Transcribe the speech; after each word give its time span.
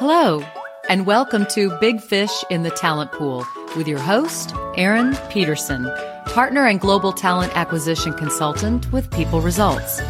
Hello, 0.00 0.42
and 0.88 1.04
welcome 1.04 1.44
to 1.50 1.78
Big 1.78 2.00
Fish 2.00 2.32
in 2.48 2.62
the 2.62 2.70
Talent 2.70 3.12
Pool 3.12 3.44
with 3.76 3.86
your 3.86 3.98
host, 3.98 4.54
Erin 4.78 5.14
Peterson, 5.28 5.84
partner 6.24 6.66
and 6.66 6.80
global 6.80 7.12
talent 7.12 7.54
acquisition 7.54 8.14
consultant 8.14 8.90
with 8.92 9.10
People 9.10 9.42
Results. 9.42 10.00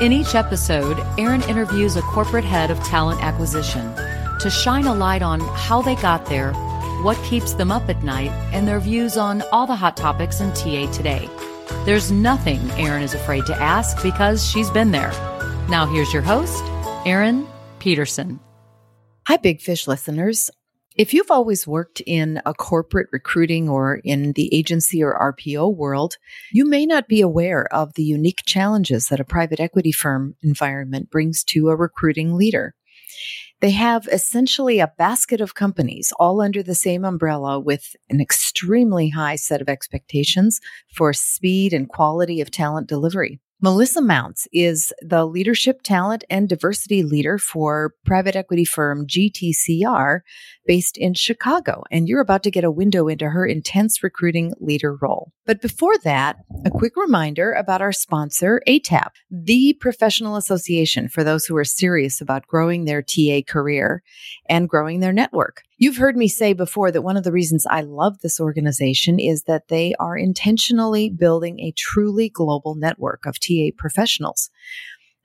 In 0.00 0.12
each 0.12 0.36
episode, 0.36 0.96
Erin 1.18 1.42
interviews 1.48 1.96
a 1.96 2.02
corporate 2.02 2.44
head 2.44 2.70
of 2.70 2.78
talent 2.84 3.20
acquisition 3.20 3.92
to 4.38 4.48
shine 4.48 4.84
a 4.84 4.94
light 4.94 5.22
on 5.22 5.40
how 5.40 5.82
they 5.82 5.96
got 5.96 6.26
there, 6.26 6.52
what 7.02 7.20
keeps 7.24 7.54
them 7.54 7.72
up 7.72 7.88
at 7.88 8.04
night, 8.04 8.30
and 8.52 8.68
their 8.68 8.78
views 8.78 9.16
on 9.16 9.42
all 9.50 9.66
the 9.66 9.74
hot 9.74 9.96
topics 9.96 10.40
in 10.40 10.52
TA 10.52 10.88
today. 10.92 11.28
There's 11.84 12.12
nothing 12.12 12.60
Erin 12.78 13.02
is 13.02 13.12
afraid 13.12 13.46
to 13.46 13.56
ask 13.56 14.00
because 14.04 14.48
she's 14.48 14.70
been 14.70 14.92
there. 14.92 15.10
Now, 15.68 15.84
here's 15.84 16.12
your 16.12 16.22
host, 16.22 16.62
Erin 17.04 17.44
Peterson. 17.80 18.38
Hi, 19.28 19.36
Big 19.36 19.60
Fish 19.60 19.86
listeners. 19.86 20.50
If 20.96 21.14
you've 21.14 21.30
always 21.30 21.64
worked 21.64 22.02
in 22.04 22.42
a 22.44 22.52
corporate 22.52 23.06
recruiting 23.12 23.68
or 23.68 24.00
in 24.02 24.32
the 24.32 24.52
agency 24.52 25.00
or 25.00 25.16
RPO 25.16 25.76
world, 25.76 26.16
you 26.50 26.68
may 26.68 26.86
not 26.86 27.06
be 27.06 27.20
aware 27.20 27.72
of 27.72 27.94
the 27.94 28.02
unique 28.02 28.42
challenges 28.46 29.06
that 29.06 29.20
a 29.20 29.24
private 29.24 29.60
equity 29.60 29.92
firm 29.92 30.34
environment 30.42 31.08
brings 31.08 31.44
to 31.44 31.68
a 31.68 31.76
recruiting 31.76 32.34
leader. 32.34 32.74
They 33.60 33.70
have 33.70 34.08
essentially 34.10 34.80
a 34.80 34.92
basket 34.98 35.40
of 35.40 35.54
companies 35.54 36.12
all 36.18 36.40
under 36.40 36.60
the 36.60 36.74
same 36.74 37.04
umbrella 37.04 37.60
with 37.60 37.94
an 38.10 38.20
extremely 38.20 39.10
high 39.10 39.36
set 39.36 39.62
of 39.62 39.68
expectations 39.68 40.58
for 40.92 41.12
speed 41.12 41.72
and 41.72 41.88
quality 41.88 42.40
of 42.40 42.50
talent 42.50 42.88
delivery. 42.88 43.40
Melissa 43.64 44.00
Mounce 44.00 44.48
is 44.52 44.92
the 45.02 45.24
leadership 45.24 45.82
talent 45.84 46.24
and 46.28 46.48
diversity 46.48 47.04
leader 47.04 47.38
for 47.38 47.94
private 48.04 48.34
equity 48.34 48.64
firm 48.64 49.06
GTCR 49.06 50.22
based 50.66 50.96
in 50.96 51.14
Chicago. 51.14 51.84
And 51.88 52.08
you're 52.08 52.20
about 52.20 52.42
to 52.42 52.50
get 52.50 52.64
a 52.64 52.72
window 52.72 53.06
into 53.06 53.28
her 53.28 53.46
intense 53.46 54.02
recruiting 54.02 54.52
leader 54.58 54.96
role. 55.00 55.32
But 55.46 55.62
before 55.62 55.96
that, 55.98 56.38
a 56.64 56.70
quick 56.70 56.96
reminder 56.96 57.52
about 57.52 57.80
our 57.80 57.92
sponsor, 57.92 58.60
ATAP, 58.66 59.10
the 59.30 59.74
professional 59.74 60.34
association 60.34 61.08
for 61.08 61.22
those 61.22 61.44
who 61.44 61.56
are 61.56 61.64
serious 61.64 62.20
about 62.20 62.48
growing 62.48 62.84
their 62.84 63.00
TA 63.00 63.42
career 63.46 64.02
and 64.48 64.68
growing 64.68 64.98
their 64.98 65.12
network. 65.12 65.62
You've 65.82 65.96
heard 65.96 66.16
me 66.16 66.28
say 66.28 66.52
before 66.52 66.92
that 66.92 67.02
one 67.02 67.16
of 67.16 67.24
the 67.24 67.32
reasons 67.32 67.66
I 67.68 67.80
love 67.80 68.20
this 68.20 68.38
organization 68.38 69.18
is 69.18 69.42
that 69.48 69.66
they 69.66 69.94
are 69.98 70.16
intentionally 70.16 71.10
building 71.10 71.58
a 71.58 71.74
truly 71.76 72.28
global 72.28 72.76
network 72.76 73.26
of 73.26 73.40
TA 73.40 73.70
professionals. 73.76 74.48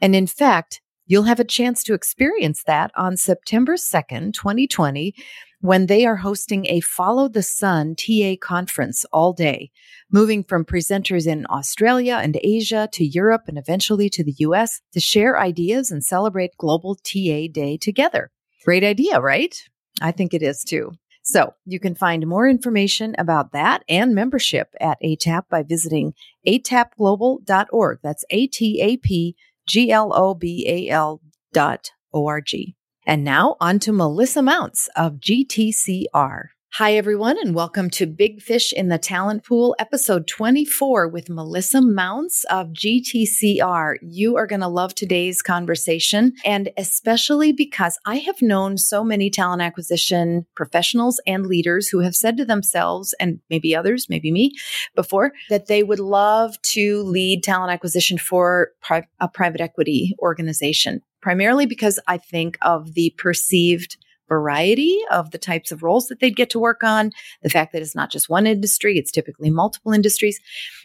And 0.01 0.15
in 0.15 0.25
fact, 0.25 0.81
you'll 1.05 1.29
have 1.29 1.39
a 1.39 1.43
chance 1.43 1.83
to 1.83 1.93
experience 1.93 2.63
that 2.65 2.89
on 2.97 3.17
September 3.17 3.75
2nd, 3.75 4.33
2020, 4.33 5.13
when 5.61 5.85
they 5.85 6.07
are 6.07 6.15
hosting 6.15 6.65
a 6.65 6.79
Follow 6.79 7.29
the 7.29 7.43
Sun 7.43 7.93
TA 7.93 8.33
conference 8.41 9.05
all 9.13 9.33
day, 9.33 9.69
moving 10.11 10.43
from 10.43 10.65
presenters 10.65 11.27
in 11.27 11.45
Australia 11.51 12.19
and 12.19 12.39
Asia 12.41 12.89
to 12.93 13.05
Europe 13.05 13.43
and 13.47 13.59
eventually 13.59 14.09
to 14.09 14.23
the 14.23 14.33
US 14.39 14.81
to 14.93 14.99
share 14.99 15.39
ideas 15.39 15.91
and 15.91 16.03
celebrate 16.03 16.57
Global 16.57 16.95
TA 16.95 17.45
Day 17.51 17.77
together. 17.79 18.31
Great 18.65 18.83
idea, 18.83 19.21
right? 19.21 19.55
I 20.01 20.11
think 20.11 20.33
it 20.33 20.41
is 20.41 20.63
too. 20.63 20.93
So 21.23 21.53
you 21.65 21.79
can 21.79 21.93
find 21.93 22.25
more 22.25 22.47
information 22.47 23.13
about 23.17 23.51
that 23.51 23.83
and 23.89 24.15
membership 24.15 24.73
at 24.79 24.97
ATAP 25.03 25.49
by 25.49 25.63
visiting 25.63 26.13
atapglobal.org. 26.47 27.99
That's 28.01 28.23
A-T-A-P-G-L-O-B-A-L 28.29 31.21
dot 31.53 31.91
O-R-G. 32.13 32.75
And 33.05 33.23
now 33.23 33.55
on 33.59 33.79
to 33.79 33.91
Melissa 33.91 34.41
Mounce 34.41 34.89
of 34.95 35.15
GTCR. 35.15 36.43
Hi, 36.73 36.93
everyone, 36.93 37.37
and 37.39 37.55
welcome 37.55 37.89
to 37.91 38.05
Big 38.05 38.39
Fish 38.39 38.71
in 38.71 38.89
the 38.89 38.99
Talent 38.99 39.43
Pool, 39.43 39.75
episode 39.79 40.27
24 40.27 41.07
with 41.07 41.27
Melissa 41.27 41.81
Mounce 41.81 42.43
of 42.51 42.67
GTCR. 42.67 43.95
You 44.03 44.35
are 44.35 44.45
going 44.45 44.59
to 44.59 44.67
love 44.67 44.93
today's 44.93 45.41
conversation, 45.41 46.33
and 46.45 46.69
especially 46.77 47.51
because 47.51 47.97
I 48.05 48.17
have 48.17 48.43
known 48.43 48.77
so 48.77 49.03
many 49.03 49.31
talent 49.31 49.63
acquisition 49.63 50.45
professionals 50.55 51.19
and 51.25 51.47
leaders 51.47 51.87
who 51.87 52.01
have 52.01 52.15
said 52.15 52.37
to 52.37 52.45
themselves, 52.45 53.15
and 53.19 53.39
maybe 53.49 53.75
others, 53.75 54.05
maybe 54.07 54.31
me 54.31 54.51
before, 54.93 55.31
that 55.49 55.65
they 55.65 55.81
would 55.81 56.01
love 56.01 56.61
to 56.73 57.01
lead 57.01 57.43
talent 57.43 57.71
acquisition 57.71 58.19
for 58.19 58.71
pri- 58.83 59.07
a 59.19 59.27
private 59.27 59.61
equity 59.61 60.15
organization, 60.19 61.01
primarily 61.21 61.65
because 61.65 61.97
I 62.07 62.19
think 62.19 62.55
of 62.61 62.93
the 62.93 63.15
perceived 63.17 63.97
variety 64.27 64.99
of 65.11 65.31
the 65.31 65.37
types 65.37 65.71
of 65.71 65.83
roles 65.83 66.07
that 66.07 66.19
they'd 66.19 66.35
get 66.35 66.49
to 66.51 66.59
work 66.59 66.83
on, 66.83 67.11
the 67.41 67.49
fact 67.49 67.73
that 67.73 67.81
it's 67.81 67.95
not 67.95 68.11
just 68.11 68.29
one 68.29 68.47
industry, 68.47 68.97
it's 68.97 69.11
typically 69.11 69.49
multiple 69.49 69.93
industries. 69.93 70.39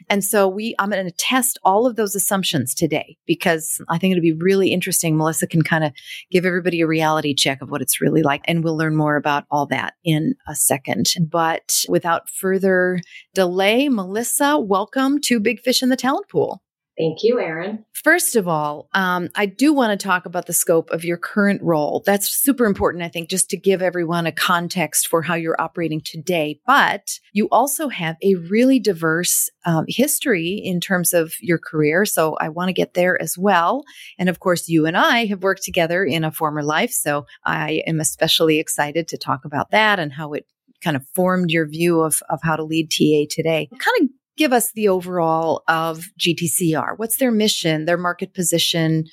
And 0.08 0.24
so 0.24 0.48
we, 0.48 0.74
I'm 0.78 0.90
going 0.90 1.04
to 1.04 1.12
test 1.12 1.58
all 1.64 1.86
of 1.86 1.96
those 1.96 2.14
assumptions 2.14 2.74
today 2.74 3.16
because 3.26 3.80
I 3.88 3.98
think 3.98 4.12
it'll 4.12 4.22
be 4.22 4.32
really 4.32 4.72
interesting. 4.72 5.16
Melissa 5.16 5.46
can 5.46 5.62
kind 5.62 5.84
of 5.84 5.92
give 6.30 6.46
everybody 6.46 6.80
a 6.80 6.86
reality 6.86 7.34
check 7.34 7.62
of 7.62 7.70
what 7.70 7.82
it's 7.82 8.00
really 8.00 8.22
like. 8.22 8.42
And 8.46 8.64
we'll 8.64 8.76
learn 8.76 8.96
more 8.96 9.16
about 9.16 9.44
all 9.50 9.66
that 9.66 9.94
in 10.04 10.34
a 10.48 10.54
second. 10.54 11.12
But 11.20 11.84
without 11.88 12.28
further 12.28 13.00
delay, 13.34 13.88
Melissa, 13.88 14.58
welcome 14.58 15.20
to 15.22 15.40
Big 15.40 15.60
Fish 15.60 15.82
in 15.82 15.88
the 15.88 15.96
Talent 15.96 16.28
Pool. 16.28 16.62
Thank 16.98 17.22
you, 17.22 17.40
Erin. 17.40 17.86
First 17.94 18.36
of 18.36 18.46
all, 18.46 18.88
um, 18.92 19.30
I 19.34 19.46
do 19.46 19.72
want 19.72 19.98
to 19.98 20.06
talk 20.06 20.26
about 20.26 20.46
the 20.46 20.52
scope 20.52 20.90
of 20.90 21.04
your 21.04 21.16
current 21.16 21.62
role. 21.62 22.02
That's 22.04 22.28
super 22.28 22.66
important, 22.66 23.02
I 23.02 23.08
think, 23.08 23.30
just 23.30 23.48
to 23.50 23.56
give 23.56 23.80
everyone 23.80 24.26
a 24.26 24.32
context 24.32 25.08
for 25.08 25.22
how 25.22 25.34
you're 25.34 25.60
operating 25.60 26.02
today. 26.02 26.60
But 26.66 27.18
you 27.32 27.48
also 27.50 27.88
have 27.88 28.16
a 28.22 28.34
really 28.34 28.78
diverse 28.78 29.48
um, 29.64 29.86
history 29.88 30.60
in 30.62 30.80
terms 30.80 31.14
of 31.14 31.32
your 31.40 31.58
career. 31.58 32.04
So 32.04 32.36
I 32.40 32.50
want 32.50 32.68
to 32.68 32.74
get 32.74 32.92
there 32.92 33.20
as 33.20 33.38
well. 33.38 33.84
And 34.18 34.28
of 34.28 34.40
course, 34.40 34.68
you 34.68 34.84
and 34.84 34.96
I 34.96 35.24
have 35.26 35.42
worked 35.42 35.62
together 35.62 36.04
in 36.04 36.24
a 36.24 36.32
former 36.32 36.62
life. 36.62 36.92
So 36.92 37.24
I 37.44 37.82
am 37.86 38.00
especially 38.00 38.58
excited 38.58 39.08
to 39.08 39.16
talk 39.16 39.46
about 39.46 39.70
that 39.70 39.98
and 39.98 40.12
how 40.12 40.34
it 40.34 40.46
kind 40.82 40.96
of 40.96 41.06
formed 41.14 41.50
your 41.50 41.66
view 41.66 42.00
of, 42.00 42.22
of 42.28 42.40
how 42.42 42.56
to 42.56 42.64
lead 42.64 42.90
TA 42.90 43.32
today. 43.34 43.68
Kind 43.70 44.02
of 44.02 44.08
give 44.36 44.52
us 44.52 44.72
the 44.72 44.88
overall 44.88 45.62
of 45.68 46.04
GTCR. 46.18 46.94
What's 46.96 47.18
their 47.18 47.32
mission, 47.32 47.84
their 47.84 47.98
market 47.98 48.34
position? 48.34 49.04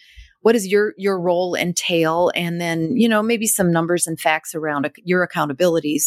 What 0.41 0.53
does 0.53 0.67
your 0.67 0.93
your 0.97 1.19
role 1.19 1.55
entail? 1.55 2.31
And 2.35 2.61
then, 2.61 2.95
you 2.95 3.09
know, 3.09 3.21
maybe 3.21 3.47
some 3.47 3.71
numbers 3.71 4.07
and 4.07 4.19
facts 4.19 4.55
around 4.55 4.89
your 5.03 5.27
accountabilities. 5.27 6.03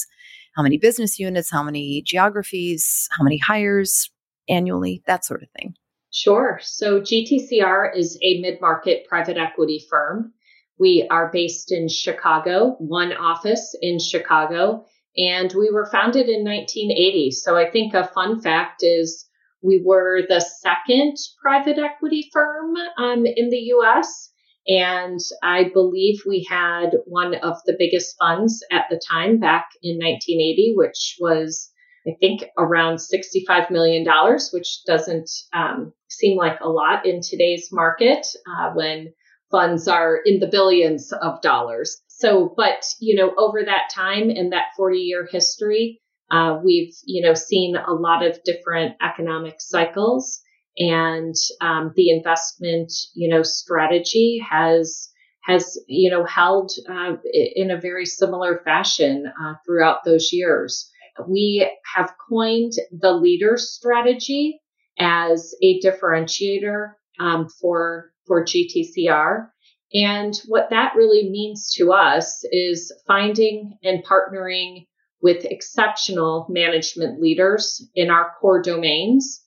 How 0.57 0.63
many 0.63 0.79
business 0.79 1.19
units, 1.19 1.51
how 1.51 1.63
many 1.63 2.03
geographies, 2.07 3.09
how 3.17 3.25
many 3.25 3.39
hires 3.39 4.11
annually, 4.49 5.03
that 5.07 5.25
sort 5.25 5.43
of 5.43 5.49
thing. 5.59 5.75
Sure. 6.11 6.61
So 6.63 7.01
GTCR 7.01 7.97
is 7.97 8.19
a 8.23 8.41
mid-market 8.41 9.07
private 9.09 9.39
equity 9.39 9.85
firm. 9.89 10.33
We 10.79 11.07
are 11.11 11.31
based 11.33 11.73
in 11.73 11.89
Chicago, 11.89 12.77
one 12.79 13.13
office 13.13 13.75
in 13.81 13.99
Chicago, 13.99 14.85
and 15.17 15.53
we 15.53 15.71
were 15.71 15.91
founded 15.91 16.29
in 16.29 16.45
1980. 16.45 17.31
So 17.33 17.57
I 17.57 17.71
think 17.71 17.95
a 17.95 18.09
fun 18.09 18.41
fact 18.41 18.83
is 18.83 19.29
we 19.63 19.83
were 19.85 20.23
the 20.29 20.41
second 20.41 21.17
private 21.41 21.79
equity 21.79 22.29
firm 22.33 22.75
um, 22.99 23.25
in 23.27 23.51
the 23.51 23.73
US. 23.77 24.31
And 24.67 25.19
I 25.43 25.71
believe 25.73 26.23
we 26.27 26.47
had 26.49 26.91
one 27.07 27.35
of 27.35 27.57
the 27.67 27.77
biggest 27.79 28.17
funds 28.19 28.63
at 28.71 28.85
the 28.91 29.01
time 29.11 29.39
back 29.39 29.69
in 29.83 29.97
1980, 29.97 30.75
which 30.77 31.17
was, 31.21 31.71
I 32.07 32.13
think, 32.21 32.45
around 32.57 32.99
$65 32.99 33.71
million, 33.71 34.07
which 34.53 34.85
doesn't 34.87 35.31
um, 35.53 35.93
seem 36.09 36.37
like 36.37 36.61
a 36.61 36.69
lot 36.69 37.07
in 37.07 37.21
today's 37.23 37.71
market 37.73 38.25
uh, 38.47 38.71
when 38.75 39.13
funds 39.51 39.89
are 39.89 40.17
in 40.25 40.41
the 40.41 40.47
billions 40.47 41.13
of 41.13 41.43
dollars. 41.43 42.01
So, 42.23 42.55
but, 42.57 42.85
you 43.01 43.17
know, 43.17 43.35
over 43.37 43.65
that 43.65 43.91
time 43.93 44.31
and 44.31 44.53
that 44.53 44.67
40 44.77 44.99
year 44.99 45.29
history, 45.29 46.01
uh, 46.31 46.61
we've, 46.63 46.95
you 47.05 47.21
know, 47.21 47.35
seen 47.35 47.75
a 47.75 47.93
lot 47.93 48.25
of 48.25 48.39
different 48.45 48.95
economic 49.03 49.57
cycles 49.59 50.41
and 50.79 51.35
um, 51.61 51.93
the 51.97 52.11
investment, 52.11 52.93
you 53.17 53.29
know, 53.29 53.43
strategy 53.43 54.41
has, 54.49 55.09
has, 55.43 55.77
you 55.89 56.13
know, 56.13 56.25
held 56.25 56.71
uh, 56.89 57.17
in 57.33 57.73
a 57.73 57.81
very 57.81 58.07
similar 58.07 58.63
fashion 58.65 59.27
uh, 59.27 59.55
throughout 59.67 60.05
those 60.05 60.33
years. 60.33 60.89
We 61.29 61.69
have 61.97 62.15
coined 62.31 62.75
the 62.93 63.15
leader 63.15 63.57
strategy 63.57 64.61
as 64.97 65.57
a 65.61 65.81
differentiator 65.81 66.93
um, 67.19 67.49
for 67.61 68.13
for 68.29 68.45
GTCR. 68.45 69.49
And 69.95 70.35
what 70.47 70.71
that 70.71 70.95
really 70.97 71.29
means 71.29 71.75
to 71.77 71.93
us 71.93 72.45
is 72.51 72.93
finding 73.07 73.79
and 73.83 74.05
partnering 74.05 74.87
with 75.21 75.45
exceptional 75.45 76.47
management 76.49 77.21
leaders 77.21 77.87
in 77.95 78.11
our 78.11 78.33
core 78.41 78.63
domains. 78.63 79.41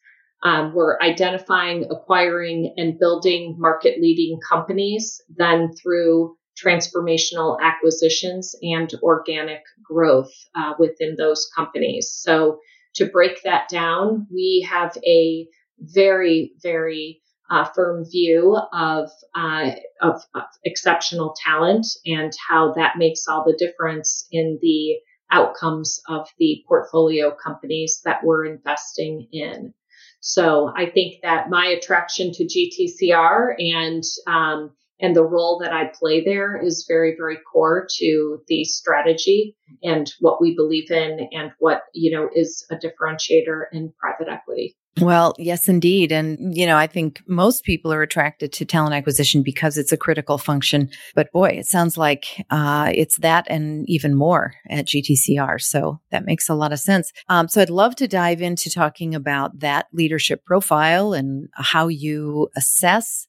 Um, 0.44 0.74
we're 0.74 1.00
identifying, 1.02 1.86
acquiring, 1.90 2.74
and 2.78 3.00
building 3.00 3.56
market 3.58 4.00
leading 4.00 4.40
companies. 4.48 5.22
Then 5.36 5.72
through 5.74 6.38
transformational 6.64 7.60
acquisitions 7.62 8.56
and 8.62 8.94
organic 9.04 9.62
growth 9.84 10.32
uh, 10.56 10.74
within 10.80 11.16
those 11.18 11.50
companies. 11.56 12.12
So 12.12 12.60
to 12.96 13.06
break 13.08 13.44
that 13.44 13.68
down, 13.68 14.28
we 14.32 14.66
have 14.70 14.96
a 15.06 15.48
very, 15.80 16.54
very 16.62 17.22
uh, 17.50 17.66
firm 17.76 18.06
view 18.10 18.58
of, 18.74 19.10
uh, 19.36 19.72
of, 20.02 20.22
of 20.34 20.44
exceptional 20.64 21.36
talent 21.44 21.86
and 22.06 22.34
how 22.50 22.74
that 22.74 22.98
makes 22.98 23.28
all 23.28 23.44
the 23.46 23.58
difference 23.58 24.28
in 24.32 24.58
the 24.62 24.96
outcomes 25.32 26.02
of 26.08 26.28
the 26.40 26.64
portfolio 26.68 27.36
companies 27.36 28.02
that 28.06 28.24
we're 28.24 28.46
investing 28.46 29.28
in. 29.32 29.74
So 30.22 30.72
I 30.76 30.90
think 30.90 31.22
that 31.22 31.50
my 31.50 31.68
attraction 31.68 32.32
to 32.34 32.46
GTCR 32.46 33.54
and 33.60 34.04
um, 34.28 34.72
and 35.00 35.16
the 35.16 35.26
role 35.26 35.60
that 35.60 35.74
I 35.74 35.92
play 35.94 36.24
there 36.24 36.58
is 36.58 36.86
very, 36.88 37.16
very 37.18 37.38
core 37.52 37.86
to 37.98 38.42
the 38.48 38.64
strategy 38.64 39.56
and 39.84 40.12
what 40.20 40.42
we 40.42 40.56
believe 40.56 40.90
in 40.90 41.28
and 41.34 41.52
what, 41.60 41.84
you 41.94 42.12
know, 42.12 42.30
is 42.34 42.66
a 42.72 42.76
differentiator 42.76 43.64
in 43.74 43.94
private 44.00 44.32
equity. 44.32 44.78
Well, 45.02 45.36
yes, 45.38 45.68
indeed. 45.68 46.14
And, 46.14 46.56
you 46.56 46.66
know, 46.66 46.78
I 46.78 46.88
think 46.88 47.22
most 47.28 47.66
people 47.66 47.92
are 47.92 48.02
attracted 48.02 48.54
to 48.54 48.66
talent 48.66 48.96
acquisition 48.96 49.44
because 49.44 49.78
it's 49.78 49.92
a 49.92 49.98
critical 49.98 50.38
function. 50.38 50.90
But 51.16 51.32
boy, 51.34 51.50
it 51.50 51.66
sounds 51.66 51.98
like 51.98 52.46
uh, 52.50 52.92
it's 52.96 53.18
that 53.20 53.46
and 53.50 53.84
even 53.90 54.16
more 54.16 54.54
at 54.70 54.88
GTCR. 54.88 55.62
So 55.62 56.00
that 56.12 56.26
makes 56.26 56.48
a 56.48 56.56
lot 56.56 56.72
of 56.72 56.80
sense. 56.80 57.12
Um, 57.28 57.50
so 57.50 57.62
I'd 57.62 57.70
love 57.70 57.98
to 57.98 58.08
dive 58.08 58.42
into 58.42 58.70
talking 58.70 59.14
about 59.14 59.60
that 59.60 59.88
leadership 59.92 60.46
profile 60.46 61.12
and 61.12 61.50
how 61.56 61.90
you 61.90 62.48
assess 62.56 63.28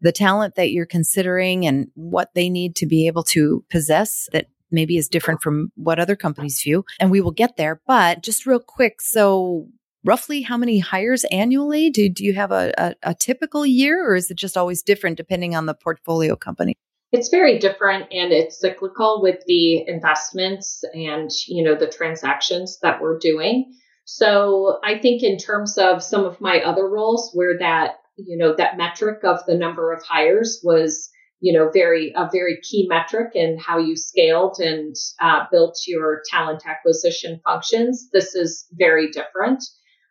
the 0.00 0.12
talent 0.12 0.56
that 0.56 0.72
you're 0.72 0.84
considering 0.84 1.64
and 1.64 1.86
what 1.94 2.30
they 2.34 2.50
need 2.50 2.74
to 2.76 2.86
be 2.86 3.06
able 3.06 3.22
to 3.22 3.64
possess 3.70 4.28
that 4.32 4.46
maybe 4.72 4.96
is 4.96 5.08
different 5.08 5.42
from 5.42 5.70
what 5.76 6.00
other 6.00 6.16
companies 6.16 6.60
view. 6.62 6.84
And 6.98 7.12
we 7.12 7.20
will 7.20 7.30
get 7.30 7.56
there. 7.56 7.80
But 7.86 8.24
just 8.24 8.46
real 8.46 8.58
quick. 8.58 9.00
So 9.00 9.68
roughly 10.04 10.42
how 10.42 10.56
many 10.56 10.78
hires 10.78 11.24
annually? 11.30 11.90
Do, 11.90 12.08
do 12.08 12.24
you 12.24 12.34
have 12.34 12.52
a, 12.52 12.72
a, 12.78 12.94
a 13.02 13.14
typical 13.14 13.64
year 13.64 14.08
or 14.08 14.14
is 14.14 14.30
it 14.30 14.36
just 14.36 14.56
always 14.56 14.82
different 14.82 15.16
depending 15.16 15.54
on 15.54 15.66
the 15.66 15.74
portfolio 15.74 16.36
company? 16.36 16.74
It's 17.12 17.28
very 17.28 17.58
different 17.58 18.12
and 18.12 18.32
it's 18.32 18.60
cyclical 18.60 19.22
with 19.22 19.38
the 19.46 19.86
investments 19.88 20.82
and, 20.94 21.30
you 21.46 21.62
know, 21.62 21.76
the 21.76 21.86
transactions 21.86 22.78
that 22.82 23.00
we're 23.00 23.18
doing. 23.18 23.72
So 24.04 24.78
I 24.84 24.98
think 24.98 25.22
in 25.22 25.38
terms 25.38 25.78
of 25.78 26.02
some 26.02 26.24
of 26.24 26.40
my 26.40 26.60
other 26.60 26.88
roles 26.88 27.30
where 27.32 27.56
that 27.58 27.96
you 28.16 28.36
know, 28.36 28.54
that 28.56 28.76
metric 28.76 29.24
of 29.24 29.44
the 29.46 29.56
number 29.56 29.92
of 29.92 30.02
hires 30.02 30.60
was, 30.62 31.10
you 31.40 31.52
know, 31.52 31.70
very, 31.72 32.12
a 32.16 32.28
very 32.32 32.58
key 32.62 32.86
metric 32.88 33.32
in 33.34 33.58
how 33.58 33.78
you 33.78 33.96
scaled 33.96 34.58
and 34.60 34.94
uh, 35.20 35.44
built 35.50 35.78
your 35.86 36.22
talent 36.30 36.62
acquisition 36.66 37.40
functions. 37.44 38.08
This 38.12 38.34
is 38.34 38.66
very 38.72 39.10
different 39.10 39.62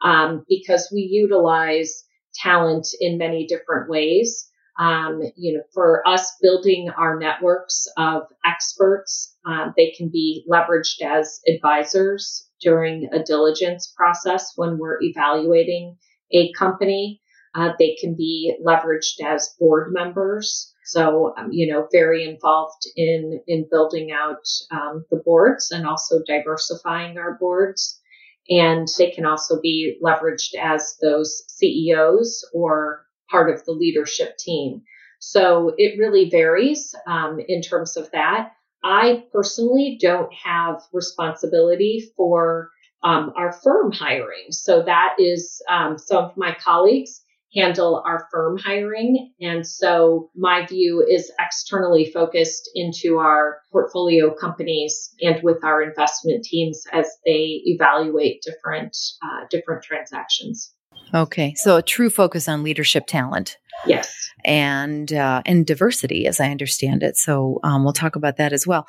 um, 0.03 0.45
because 0.47 0.89
we 0.93 1.01
utilize 1.01 2.03
talent 2.35 2.87
in 2.99 3.17
many 3.17 3.47
different 3.47 3.89
ways. 3.89 4.49
Um, 4.79 5.21
you 5.35 5.53
know, 5.53 5.63
for 5.73 6.07
us 6.07 6.35
building 6.41 6.89
our 6.97 7.19
networks 7.19 7.85
of 7.95 8.23
experts, 8.43 9.35
um, 9.45 9.73
they 9.77 9.91
can 9.91 10.09
be 10.09 10.45
leveraged 10.49 11.01
as 11.03 11.41
advisors 11.47 12.49
during 12.59 13.07
a 13.13 13.21
diligence 13.21 13.93
process 13.95 14.53
when 14.55 14.79
we're 14.79 15.01
evaluating 15.01 15.97
a 16.31 16.51
company. 16.53 17.21
Uh, 17.53 17.69
they 17.77 17.95
can 18.01 18.15
be 18.15 18.55
leveraged 18.65 19.23
as 19.23 19.55
board 19.59 19.93
members. 19.93 20.73
So, 20.85 21.35
um, 21.37 21.49
you 21.51 21.71
know, 21.71 21.87
very 21.91 22.27
involved 22.27 22.87
in, 22.95 23.41
in 23.47 23.67
building 23.69 24.11
out 24.11 24.43
um, 24.71 25.05
the 25.11 25.21
boards 25.23 25.69
and 25.71 25.85
also 25.85 26.21
diversifying 26.25 27.19
our 27.19 27.37
boards. 27.39 27.99
And 28.49 28.87
they 28.97 29.11
can 29.11 29.25
also 29.25 29.61
be 29.61 29.97
leveraged 30.03 30.55
as 30.59 30.97
those 31.01 31.43
CEOs 31.47 32.49
or 32.53 33.05
part 33.29 33.53
of 33.53 33.63
the 33.65 33.71
leadership 33.71 34.37
team. 34.37 34.81
So 35.19 35.73
it 35.77 35.97
really 35.97 36.29
varies 36.29 36.93
um, 37.07 37.39
in 37.47 37.61
terms 37.61 37.95
of 37.95 38.11
that. 38.11 38.51
I 38.83 39.23
personally 39.31 39.97
don't 40.01 40.31
have 40.33 40.81
responsibility 40.91 42.11
for 42.17 42.69
um, 43.03 43.31
our 43.37 43.53
firm 43.53 43.91
hiring. 43.93 44.51
So 44.51 44.83
that 44.83 45.15
is 45.19 45.61
um, 45.69 45.97
some 45.97 46.25
of 46.25 46.37
my 46.37 46.55
colleagues 46.59 47.22
handle 47.55 48.03
our 48.05 48.27
firm 48.31 48.57
hiring. 48.57 49.33
And 49.41 49.65
so 49.65 50.29
my 50.35 50.65
view 50.65 51.05
is 51.07 51.31
externally 51.39 52.11
focused 52.11 52.69
into 52.75 53.17
our 53.17 53.59
portfolio 53.71 54.33
companies 54.33 55.13
and 55.21 55.41
with 55.43 55.63
our 55.63 55.81
investment 55.81 56.43
teams 56.43 56.83
as 56.91 57.07
they 57.25 57.61
evaluate 57.65 58.41
different, 58.43 58.97
uh, 59.23 59.45
different 59.49 59.83
transactions. 59.83 60.73
Okay. 61.13 61.53
So 61.57 61.77
a 61.77 61.83
true 61.83 62.09
focus 62.09 62.47
on 62.47 62.63
leadership 62.63 63.05
talent. 63.07 63.57
Yes. 63.85 64.15
And 64.45 65.13
uh, 65.13 65.41
and 65.45 65.65
diversity, 65.65 66.25
as 66.25 66.39
I 66.39 66.49
understand 66.49 67.01
it. 67.01 67.15
So 67.17 67.59
um, 67.63 67.83
we'll 67.83 67.93
talk 67.93 68.15
about 68.15 68.37
that 68.37 68.51
as 68.51 68.67
well. 68.67 68.87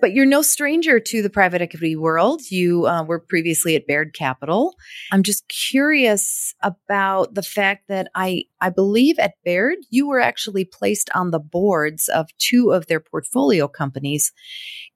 But 0.00 0.12
you're 0.12 0.26
no 0.26 0.42
stranger 0.42 1.00
to 1.00 1.22
the 1.22 1.30
private 1.30 1.60
equity 1.60 1.96
world. 1.96 2.42
You 2.50 2.86
uh, 2.86 3.02
were 3.02 3.18
previously 3.18 3.74
at 3.74 3.86
Baird 3.86 4.14
Capital. 4.14 4.74
I'm 5.10 5.22
just 5.22 5.48
curious 5.48 6.54
about 6.62 7.34
the 7.34 7.42
fact 7.42 7.88
that 7.88 8.08
I 8.14 8.44
I 8.60 8.70
believe 8.70 9.18
at 9.18 9.34
Baird 9.44 9.78
you 9.90 10.06
were 10.06 10.20
actually 10.20 10.64
placed 10.64 11.10
on 11.14 11.30
the 11.30 11.40
boards 11.40 12.08
of 12.08 12.28
two 12.38 12.70
of 12.70 12.86
their 12.86 13.00
portfolio 13.00 13.66
companies. 13.66 14.32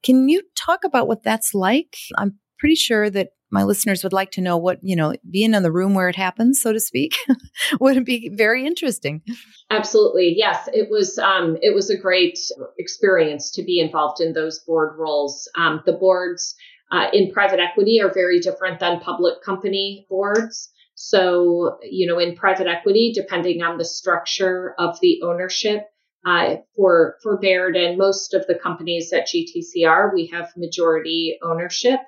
Can 0.03 0.29
you 0.29 0.41
talk 0.55 0.83
about 0.83 1.07
what 1.07 1.23
that's 1.23 1.53
like? 1.53 1.97
I'm 2.17 2.37
pretty 2.59 2.75
sure 2.75 3.09
that 3.09 3.29
my 3.49 3.63
listeners 3.63 4.03
would 4.03 4.13
like 4.13 4.31
to 4.31 4.41
know 4.41 4.57
what, 4.57 4.79
you 4.81 4.95
know, 4.95 5.13
being 5.29 5.53
in 5.53 5.63
the 5.63 5.71
room 5.71 5.93
where 5.93 6.09
it 6.09 6.15
happens, 6.15 6.61
so 6.61 6.73
to 6.73 6.79
speak, 6.79 7.15
would 7.79 8.03
be 8.03 8.29
very 8.33 8.65
interesting. 8.65 9.21
Absolutely. 9.69 10.33
Yes. 10.35 10.67
It 10.73 10.89
was, 10.89 11.17
um, 11.17 11.57
it 11.61 11.73
was 11.73 11.89
a 11.89 11.97
great 11.97 12.37
experience 12.77 13.51
to 13.51 13.63
be 13.63 13.79
involved 13.79 14.19
in 14.19 14.33
those 14.33 14.59
board 14.59 14.97
roles. 14.97 15.49
Um, 15.55 15.81
the 15.85 15.93
boards, 15.93 16.55
uh, 16.91 17.07
in 17.13 17.31
private 17.31 17.59
equity 17.59 18.01
are 18.01 18.13
very 18.13 18.39
different 18.39 18.79
than 18.79 18.99
public 18.99 19.41
company 19.43 20.05
boards. 20.09 20.69
So, 20.95 21.77
you 21.83 22.07
know, 22.07 22.17
in 22.17 22.35
private 22.35 22.67
equity, 22.67 23.11
depending 23.13 23.61
on 23.61 23.77
the 23.77 23.85
structure 23.85 24.73
of 24.79 24.99
the 24.99 25.21
ownership, 25.23 25.83
uh, 26.25 26.57
for 26.75 27.15
for 27.21 27.37
Baird 27.39 27.77
and 27.77 27.97
most 27.97 28.33
of 28.33 28.45
the 28.47 28.55
companies 28.55 29.13
at 29.13 29.27
GTCR, 29.27 30.13
we 30.13 30.27
have 30.33 30.51
majority 30.57 31.37
ownership. 31.41 31.99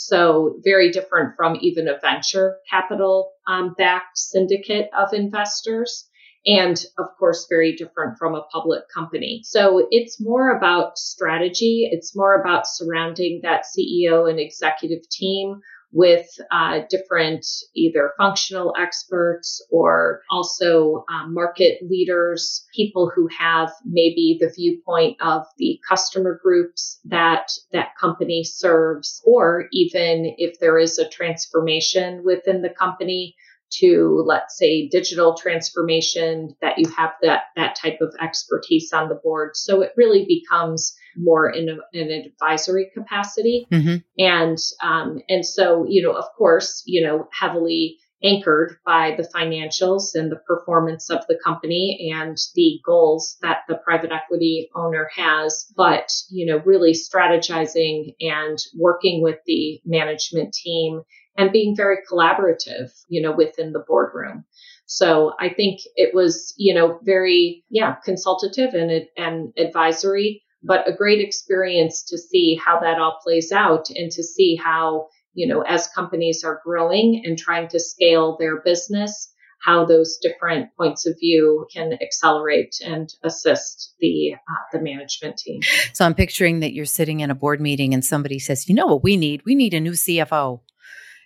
So 0.00 0.60
very 0.62 0.92
different 0.92 1.34
from 1.36 1.58
even 1.60 1.88
a 1.88 1.98
venture 1.98 2.58
capital 2.70 3.32
um, 3.48 3.74
backed 3.76 4.16
syndicate 4.16 4.90
of 4.96 5.12
investors. 5.12 6.08
And 6.46 6.80
of 6.98 7.06
course, 7.18 7.48
very 7.50 7.74
different 7.74 8.16
from 8.16 8.36
a 8.36 8.44
public 8.52 8.84
company. 8.94 9.40
So 9.42 9.88
it's 9.90 10.20
more 10.20 10.56
about 10.56 10.98
strategy. 10.98 11.88
It's 11.90 12.14
more 12.14 12.40
about 12.40 12.68
surrounding 12.68 13.40
that 13.42 13.64
CEO 13.64 14.30
and 14.30 14.38
executive 14.38 15.08
team 15.10 15.60
with 15.92 16.26
uh, 16.50 16.80
different 16.90 17.46
either 17.74 18.12
functional 18.18 18.74
experts 18.78 19.64
or 19.70 20.22
also 20.30 21.04
um, 21.10 21.32
market 21.32 21.78
leaders, 21.88 22.66
people 22.74 23.10
who 23.14 23.28
have 23.36 23.70
maybe 23.84 24.38
the 24.40 24.52
viewpoint 24.54 25.16
of 25.20 25.44
the 25.56 25.78
customer 25.88 26.38
groups 26.42 27.00
that 27.04 27.50
that 27.72 27.96
company 28.00 28.44
serves, 28.44 29.22
or 29.24 29.68
even 29.72 30.34
if 30.36 30.58
there 30.60 30.78
is 30.78 30.98
a 30.98 31.08
transformation 31.08 32.22
within 32.24 32.62
the 32.62 32.70
company 32.70 33.34
to 33.70 34.22
let's 34.26 34.56
say 34.56 34.88
digital 34.88 35.34
transformation 35.34 36.54
that 36.60 36.78
you 36.78 36.88
have 36.90 37.10
that 37.22 37.44
that 37.56 37.76
type 37.76 37.98
of 38.00 38.14
expertise 38.20 38.92
on 38.92 39.08
the 39.08 39.14
board 39.14 39.56
so 39.56 39.82
it 39.82 39.92
really 39.96 40.24
becomes 40.26 40.96
more 41.16 41.50
in, 41.50 41.68
a, 41.68 41.76
in 41.92 42.10
an 42.10 42.24
advisory 42.26 42.90
capacity 42.94 43.66
mm-hmm. 43.72 43.96
and 44.18 44.58
um, 44.82 45.20
and 45.28 45.44
so 45.44 45.84
you 45.88 46.02
know 46.02 46.12
of 46.12 46.24
course 46.36 46.82
you 46.86 47.04
know 47.04 47.28
heavily 47.32 47.98
anchored 48.22 48.76
by 48.84 49.14
the 49.16 49.28
financials 49.34 50.14
and 50.14 50.30
the 50.30 50.40
performance 50.46 51.08
of 51.10 51.24
the 51.28 51.38
company 51.44 52.12
and 52.12 52.36
the 52.54 52.80
goals 52.84 53.36
that 53.42 53.58
the 53.68 53.76
private 53.76 54.10
equity 54.10 54.68
owner 54.74 55.08
has 55.14 55.66
but 55.76 56.10
you 56.30 56.46
know 56.46 56.60
really 56.64 56.92
strategizing 56.92 58.14
and 58.20 58.58
working 58.76 59.22
with 59.22 59.38
the 59.46 59.80
management 59.84 60.52
team 60.52 61.02
and 61.38 61.52
being 61.52 61.74
very 61.74 61.98
collaborative, 62.10 62.90
you 63.08 63.22
know, 63.22 63.32
within 63.32 63.72
the 63.72 63.84
boardroom. 63.86 64.44
So 64.86 65.34
I 65.38 65.50
think 65.50 65.80
it 65.94 66.12
was, 66.12 66.52
you 66.56 66.74
know, 66.74 66.98
very, 67.04 67.64
yeah, 67.70 67.94
consultative 68.04 68.74
and, 68.74 69.06
and 69.16 69.52
advisory, 69.56 70.42
but 70.64 70.88
a 70.88 70.92
great 70.92 71.20
experience 71.20 72.02
to 72.08 72.18
see 72.18 72.56
how 72.62 72.80
that 72.80 72.98
all 72.98 73.20
plays 73.22 73.52
out 73.52 73.88
and 73.90 74.10
to 74.12 74.24
see 74.24 74.56
how, 74.56 75.08
you 75.38 75.46
know, 75.46 75.62
as 75.62 75.86
companies 75.94 76.42
are 76.42 76.60
growing 76.64 77.22
and 77.24 77.38
trying 77.38 77.68
to 77.68 77.78
scale 77.78 78.36
their 78.40 78.60
business, 78.60 79.32
how 79.62 79.84
those 79.84 80.18
different 80.20 80.68
points 80.76 81.06
of 81.06 81.14
view 81.20 81.64
can 81.72 81.92
accelerate 82.02 82.74
and 82.84 83.08
assist 83.22 83.94
the 84.00 84.34
uh, 84.34 84.62
the 84.72 84.80
management 84.80 85.38
team. 85.38 85.60
So 85.92 86.04
I'm 86.04 86.14
picturing 86.16 86.58
that 86.60 86.72
you're 86.72 86.86
sitting 86.86 87.20
in 87.20 87.30
a 87.30 87.36
board 87.36 87.60
meeting 87.60 87.94
and 87.94 88.04
somebody 88.04 88.40
says, 88.40 88.68
"You 88.68 88.74
know 88.74 88.86
what 88.86 89.04
we 89.04 89.16
need? 89.16 89.42
We 89.46 89.54
need 89.54 89.74
a 89.74 89.80
new 89.80 89.92
CFO," 89.92 90.60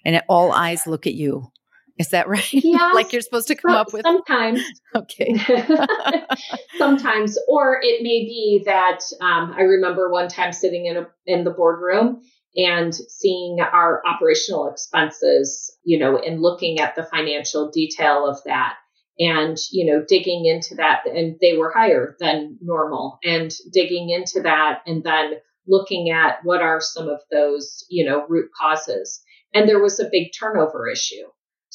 and 0.05 0.23
all 0.29 0.53
eyes 0.53 0.87
look 0.87 1.07
at 1.07 1.15
you. 1.15 1.51
Is 1.99 2.09
that 2.09 2.29
right? 2.35 2.53
Yeah, 2.53 2.93
like 2.93 3.15
you're 3.15 3.23
supposed 3.23 3.49
to 3.49 3.55
come 3.55 3.71
up 3.71 3.95
with 3.95 4.03
sometimes. 4.03 4.61
Okay. 4.95 5.35
sometimes, 6.77 7.39
or 7.49 7.81
it 7.81 8.03
may 8.03 8.27
be 8.27 8.63
that 8.67 9.01
um, 9.23 9.55
I 9.57 9.63
remember 9.63 10.11
one 10.11 10.29
time 10.29 10.53
sitting 10.53 10.85
in 10.85 10.99
a 10.99 11.07
in 11.25 11.45
the 11.45 11.51
boardroom 11.51 12.21
and 12.57 12.95
seeing 12.95 13.59
our 13.61 14.03
operational 14.07 14.69
expenses, 14.69 15.77
you 15.85 15.99
know, 15.99 16.19
and 16.19 16.43
looking 16.43 16.81
at 16.81 16.95
the 16.95 17.05
financial 17.05 17.71
detail 17.71 18.27
of 18.29 18.39
that 18.45 18.75
and, 19.19 19.57
you 19.71 19.91
know, 19.91 20.05
digging 20.07 20.45
into 20.47 20.75
that 20.75 21.07
and 21.07 21.37
they 21.41 21.57
were 21.57 21.73
higher 21.73 22.17
than 22.21 22.59
normal 22.61 23.19
and 23.25 23.53
digging 23.73 24.11
into 24.11 24.43
that 24.43 24.83
and 24.87 25.03
then 25.03 25.35
looking 25.67 26.11
at 26.11 26.39
what 26.43 26.61
are 26.61 26.81
some 26.81 27.09
of 27.09 27.21
those, 27.31 27.85
you 27.89 28.05
know, 28.05 28.27
root 28.29 28.51
causes. 28.59 29.23
And 29.55 29.69
there 29.69 29.83
was 29.83 30.01
a 30.01 30.09
big 30.11 30.33
turnover 30.39 30.89
issue. 30.89 31.25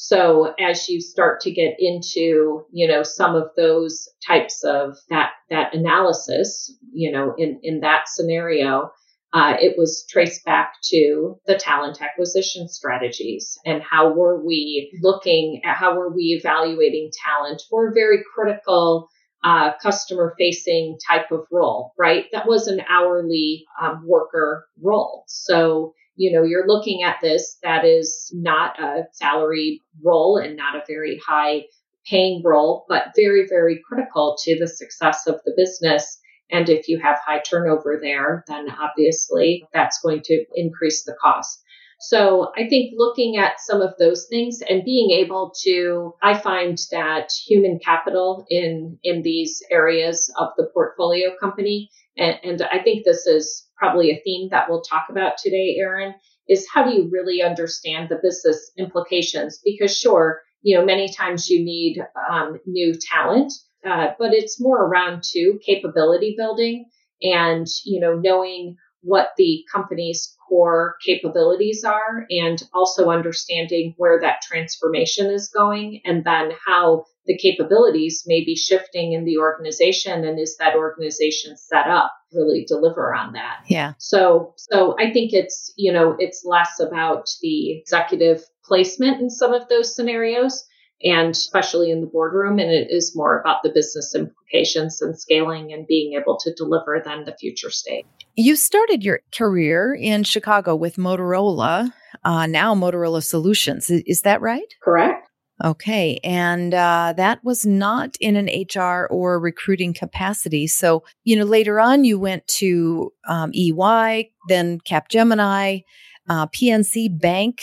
So 0.00 0.54
as 0.60 0.88
you 0.88 1.00
start 1.00 1.40
to 1.40 1.50
get 1.50 1.74
into, 1.78 2.64
you 2.70 2.86
know, 2.86 3.02
some 3.02 3.34
of 3.34 3.50
those 3.56 4.08
types 4.24 4.62
of 4.62 4.96
that, 5.10 5.30
that 5.50 5.74
analysis, 5.74 6.72
you 6.92 7.10
know, 7.10 7.34
in, 7.36 7.58
in 7.64 7.80
that 7.80 8.08
scenario, 8.08 8.92
uh, 9.32 9.54
it 9.60 9.76
was 9.76 10.06
traced 10.08 10.44
back 10.44 10.72
to 10.82 11.36
the 11.46 11.56
talent 11.56 12.00
acquisition 12.00 12.68
strategies 12.68 13.58
and 13.66 13.82
how 13.82 14.12
were 14.12 14.42
we 14.44 14.90
looking 15.02 15.60
at 15.64 15.76
how 15.76 15.96
were 15.96 16.14
we 16.14 16.38
evaluating 16.40 17.10
talent 17.24 17.62
for 17.68 17.88
a 17.88 17.94
very 17.94 18.22
critical 18.34 19.08
uh, 19.44 19.72
customer 19.82 20.34
facing 20.38 20.98
type 21.08 21.30
of 21.30 21.40
role, 21.52 21.92
right? 21.98 22.26
That 22.32 22.48
was 22.48 22.66
an 22.66 22.80
hourly 22.88 23.66
um, 23.80 24.02
worker 24.06 24.66
role. 24.82 25.24
So, 25.28 25.94
you 26.16 26.32
know, 26.32 26.42
you're 26.42 26.66
looking 26.66 27.02
at 27.04 27.18
this 27.22 27.58
that 27.62 27.84
is 27.84 28.30
not 28.34 28.80
a 28.80 29.04
salaried 29.12 29.80
role 30.02 30.38
and 30.38 30.56
not 30.56 30.74
a 30.74 30.82
very 30.88 31.20
high 31.24 31.64
paying 32.06 32.42
role, 32.44 32.84
but 32.88 33.12
very, 33.14 33.46
very 33.48 33.80
critical 33.86 34.36
to 34.42 34.58
the 34.58 34.66
success 34.66 35.26
of 35.26 35.36
the 35.44 35.52
business 35.56 36.18
and 36.50 36.68
if 36.68 36.88
you 36.88 36.98
have 36.98 37.18
high 37.24 37.40
turnover 37.40 37.98
there, 38.02 38.44
then 38.46 38.68
obviously 38.70 39.66
that's 39.72 40.00
going 40.00 40.22
to 40.24 40.44
increase 40.54 41.04
the 41.04 41.16
cost. 41.20 41.62
So 42.00 42.52
I 42.56 42.68
think 42.68 42.94
looking 42.96 43.38
at 43.38 43.60
some 43.60 43.82
of 43.82 43.94
those 43.98 44.26
things 44.30 44.60
and 44.68 44.84
being 44.84 45.10
able 45.10 45.52
to, 45.64 46.14
I 46.22 46.38
find 46.38 46.78
that 46.92 47.32
human 47.32 47.80
capital 47.84 48.46
in, 48.48 48.98
in 49.02 49.22
these 49.22 49.62
areas 49.70 50.32
of 50.38 50.50
the 50.56 50.70
portfolio 50.72 51.30
company, 51.40 51.90
and, 52.16 52.38
and 52.44 52.62
I 52.62 52.82
think 52.82 53.04
this 53.04 53.26
is 53.26 53.66
probably 53.76 54.10
a 54.10 54.20
theme 54.24 54.48
that 54.52 54.70
we'll 54.70 54.82
talk 54.82 55.06
about 55.10 55.38
today, 55.38 55.76
Erin, 55.80 56.14
is 56.48 56.66
how 56.72 56.84
do 56.84 56.94
you 56.94 57.08
really 57.12 57.42
understand 57.42 58.08
the 58.08 58.20
business 58.22 58.70
implications? 58.78 59.60
Because 59.64 59.96
sure, 59.96 60.42
you 60.62 60.78
know, 60.78 60.84
many 60.84 61.12
times 61.12 61.48
you 61.48 61.64
need 61.64 62.00
um, 62.30 62.58
new 62.64 62.94
talent, 63.12 63.52
uh, 63.88 64.08
but 64.18 64.32
it's 64.32 64.60
more 64.60 64.84
around 64.84 65.22
too 65.24 65.58
capability 65.64 66.34
building 66.36 66.86
and 67.22 67.66
you 67.84 68.00
know 68.00 68.14
knowing 68.14 68.76
what 69.02 69.28
the 69.36 69.64
company's 69.72 70.34
core 70.48 70.96
capabilities 71.04 71.84
are 71.84 72.26
and 72.30 72.62
also 72.74 73.10
understanding 73.10 73.94
where 73.96 74.20
that 74.20 74.42
transformation 74.42 75.30
is 75.30 75.48
going 75.48 76.00
and 76.04 76.24
then 76.24 76.50
how 76.66 77.04
the 77.26 77.36
capabilities 77.36 78.24
may 78.26 78.42
be 78.44 78.56
shifting 78.56 79.12
in 79.12 79.24
the 79.24 79.38
organization 79.38 80.24
and 80.24 80.40
is 80.40 80.56
that 80.56 80.74
organization 80.74 81.56
set 81.56 81.86
up 81.86 82.12
really 82.32 82.64
deliver 82.66 83.14
on 83.14 83.34
that. 83.34 83.60
Yeah. 83.66 83.92
So 83.98 84.54
so 84.56 84.96
i 84.98 85.12
think 85.12 85.32
it's 85.32 85.72
you 85.76 85.92
know 85.92 86.16
it's 86.18 86.44
less 86.44 86.80
about 86.80 87.28
the 87.40 87.78
executive 87.78 88.42
placement 88.64 89.20
in 89.20 89.30
some 89.30 89.54
of 89.54 89.68
those 89.68 89.94
scenarios 89.94 90.64
and 91.02 91.30
especially 91.30 91.90
in 91.90 92.00
the 92.00 92.06
boardroom. 92.06 92.58
And 92.58 92.70
it 92.70 92.88
is 92.90 93.14
more 93.14 93.40
about 93.40 93.62
the 93.62 93.70
business 93.70 94.14
implications 94.14 95.00
and 95.00 95.18
scaling 95.18 95.72
and 95.72 95.86
being 95.86 96.18
able 96.20 96.38
to 96.38 96.52
deliver 96.54 97.02
than 97.04 97.24
the 97.24 97.36
future 97.36 97.70
state. 97.70 98.06
You 98.36 98.56
started 98.56 99.04
your 99.04 99.20
career 99.36 99.94
in 99.94 100.24
Chicago 100.24 100.74
with 100.76 100.96
Motorola, 100.96 101.92
uh, 102.24 102.46
now 102.46 102.74
Motorola 102.74 103.22
Solutions. 103.22 103.90
Is 103.90 104.22
that 104.22 104.40
right? 104.40 104.74
Correct. 104.82 105.28
Okay. 105.64 106.20
And 106.22 106.72
uh, 106.72 107.14
that 107.16 107.42
was 107.42 107.66
not 107.66 108.16
in 108.20 108.36
an 108.36 108.46
HR 108.46 109.08
or 109.10 109.40
recruiting 109.40 109.92
capacity. 109.92 110.68
So, 110.68 111.02
you 111.24 111.36
know, 111.36 111.44
later 111.44 111.80
on, 111.80 112.04
you 112.04 112.18
went 112.18 112.46
to 112.58 113.12
um, 113.28 113.50
EY, 113.52 114.30
then 114.48 114.78
Capgemini, 114.80 115.82
uh, 116.28 116.46
PNC 116.48 117.20
Bank, 117.20 117.62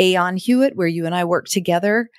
Aon 0.00 0.38
Hewitt, 0.38 0.74
where 0.74 0.88
you 0.88 1.06
and 1.06 1.14
I 1.14 1.24
worked 1.24 1.52
together. 1.52 2.10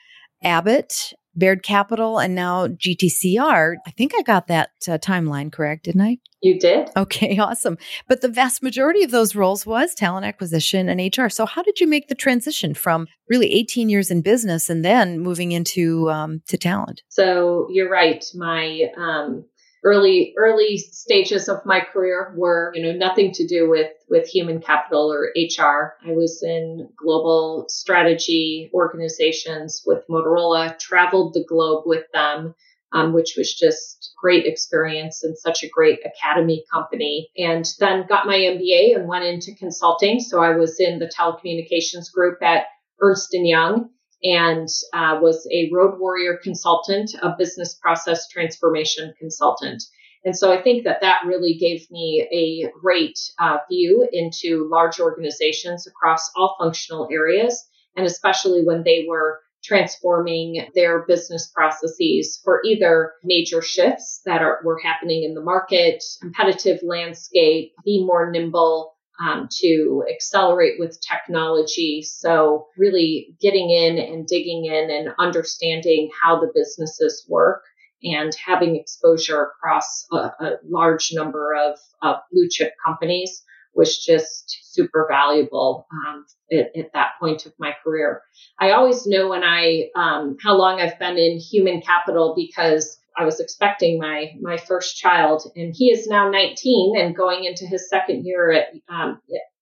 Abbott, 0.43 1.13
Baird 1.36 1.63
Capital, 1.63 2.19
and 2.19 2.36
now 2.36 2.67
GTCR. 2.67 3.75
I 3.86 3.91
think 3.91 4.13
I 4.17 4.21
got 4.21 4.48
that 4.48 4.71
uh, 4.88 4.98
timeline 4.98 5.51
correct, 5.51 5.86
didn't 5.86 6.01
I? 6.01 6.17
You 6.41 6.60
did. 6.60 6.89
Okay, 6.98 7.38
awesome. 7.39 7.77
But 8.07 8.21
the 8.21 8.27
vast 8.27 8.63
majority 8.63 9.03
of 9.03 9.12
those 9.12 9.36
roles 9.36 9.65
was 9.65 9.93
talent 9.93 10.25
acquisition 10.25 10.89
and 10.89 11.17
HR. 11.17 11.29
So, 11.29 11.45
how 11.45 11.62
did 11.62 11.79
you 11.79 11.88
make 11.88 12.07
the 12.07 12.15
transition 12.15 12.74
from 12.74 13.07
really 13.29 13.53
18 13.53 13.89
years 13.89 14.12
in 14.12 14.21
business 14.21 14.69
and 14.69 14.83
then 14.83 15.19
moving 15.19 15.51
into 15.51 16.10
um, 16.10 16.41
to 16.48 16.57
talent? 16.57 17.01
So, 17.10 17.67
you're 17.71 17.89
right. 17.89 18.25
My 18.36 18.89
um, 18.98 19.45
early 19.84 20.34
early 20.38 20.78
stages 20.78 21.50
of 21.50 21.66
my 21.66 21.80
career 21.80 22.34
were 22.36 22.72
you 22.76 22.84
know 22.84 22.92
nothing 22.92 23.32
to 23.32 23.48
do 23.48 23.70
with 23.70 23.92
with 24.10 24.28
human 24.28 24.62
capital 24.62 25.12
or 25.12 25.32
hr 25.36 25.96
i 26.06 26.12
was 26.12 26.44
in 26.44 26.88
global 26.96 27.66
strategy 27.68 28.70
organizations 28.74 29.82
with 29.86 30.04
motorola 30.08 30.78
traveled 30.78 31.34
the 31.34 31.44
globe 31.48 31.84
with 31.86 32.06
them 32.14 32.54
um, 32.94 33.14
which 33.14 33.36
was 33.38 33.54
just 33.54 34.14
great 34.22 34.46
experience 34.46 35.24
and 35.24 35.38
such 35.38 35.64
a 35.64 35.70
great 35.70 36.00
academy 36.06 36.66
company. 36.72 37.30
And 37.38 37.66
then 37.80 38.06
got 38.08 38.28
my 38.28 38.36
mba 38.36 38.98
and 38.98 39.08
went 39.08 39.24
into 39.24 39.56
consulting. 39.56 40.20
So 40.20 40.42
i 40.42 40.52
was 40.52 40.80
in 40.80 41.00
the 41.00 41.12
telecommunications 41.18 42.12
group 42.14 42.42
at 42.44 42.66
ernst 43.00 43.30
& 43.32 43.34
young 43.34 43.90
and 44.24 44.68
uh, 44.94 45.20
was 45.22 45.48
a 45.51 45.70
road 45.74 46.00
warrior 46.00 46.40
consultant, 46.42 47.16
a 47.22 47.36
business 47.38 47.74
process 47.74 48.28
transformation 48.30 49.13
consultant. 49.20 49.84
And 50.24 50.38
so 50.38 50.54
I 50.54 50.62
think 50.62 50.84
that 50.84 51.01
that 51.01 51.22
really 51.25 51.56
gave 51.56 51.90
me 51.90 52.28
a 52.32 52.72
great 52.80 53.18
uh, 53.40 53.58
view 53.70 54.08
into 54.12 54.70
large 54.70 55.00
organizations 55.00 55.88
across 55.88 56.30
all 56.36 56.56
functional 56.60 57.08
areas, 57.12 57.68
and 57.96 58.06
especially 58.06 58.63
when 58.63 58.84
they 58.84 59.06
were 59.08 59.40
transforming 59.63 60.68
their 60.75 61.06
business 61.06 61.51
processes 61.54 62.40
for 62.44 62.62
either 62.66 63.13
major 63.24 63.62
shifts 63.62 64.22
that 64.25 64.42
are, 64.42 64.60
were 64.63 64.80
happening 64.80 65.24
in 65.24 65.34
the 65.34 65.42
market, 65.42 66.04
competitive 66.20 66.80
landscape, 66.84 67.74
be 67.86 68.04
more 68.04 68.32
nimble, 68.32 68.96
um, 69.20 69.48
to 69.60 70.03
accelerate 70.10 70.80
with 70.80 71.00
technology. 71.01 72.01
So, 72.01 72.68
really 72.77 73.36
getting 73.39 73.70
in 73.70 73.98
and 73.98 74.25
digging 74.25 74.65
in 74.65 74.89
and 74.89 75.13
understanding 75.20 76.10
how 76.22 76.39
the 76.39 76.51
businesses 76.53 77.25
work 77.27 77.63
and 78.03 78.34
having 78.36 78.75
exposure 78.75 79.44
across 79.44 80.08
a, 80.12 80.15
a 80.15 80.51
large 80.68 81.12
number 81.13 81.53
of, 81.56 81.77
of, 82.01 82.18
blue 82.32 82.48
chip 82.50 82.74
companies 82.84 83.44
was 83.74 84.03
just 84.03 84.60
super 84.63 85.08
valuable 85.10 85.88
um, 85.94 86.25
at, 86.51 86.75
at, 86.75 86.94
that 86.94 87.12
point 87.20 87.46
of 87.46 87.53
my 87.60 87.74
career. 87.84 88.22
I 88.60 88.72
always 88.72 89.06
know 89.06 89.30
when 89.30 89.44
I 89.44 89.89
um, 89.96 90.38
how 90.44 90.56
long 90.56 90.82
I've 90.82 91.00
been 91.00 91.18
in 91.18 91.39
human 91.39 91.82
capital 91.82 92.34
because 92.36 92.98
I 93.18 93.25
was 93.25 93.39
expecting 93.39 94.00
my 94.00 94.32
my 94.41 94.58
first 94.58 94.98
child, 94.98 95.44
and 95.56 95.74
he 95.75 95.91
is 95.91 96.08
now 96.08 96.30
19 96.30 96.98
and 96.98 97.15
going 97.15 97.44
into 97.44 97.65
his 97.65 97.89
second 97.89 98.25
year 98.25 98.51
at 98.51 98.68
um, 98.89 99.20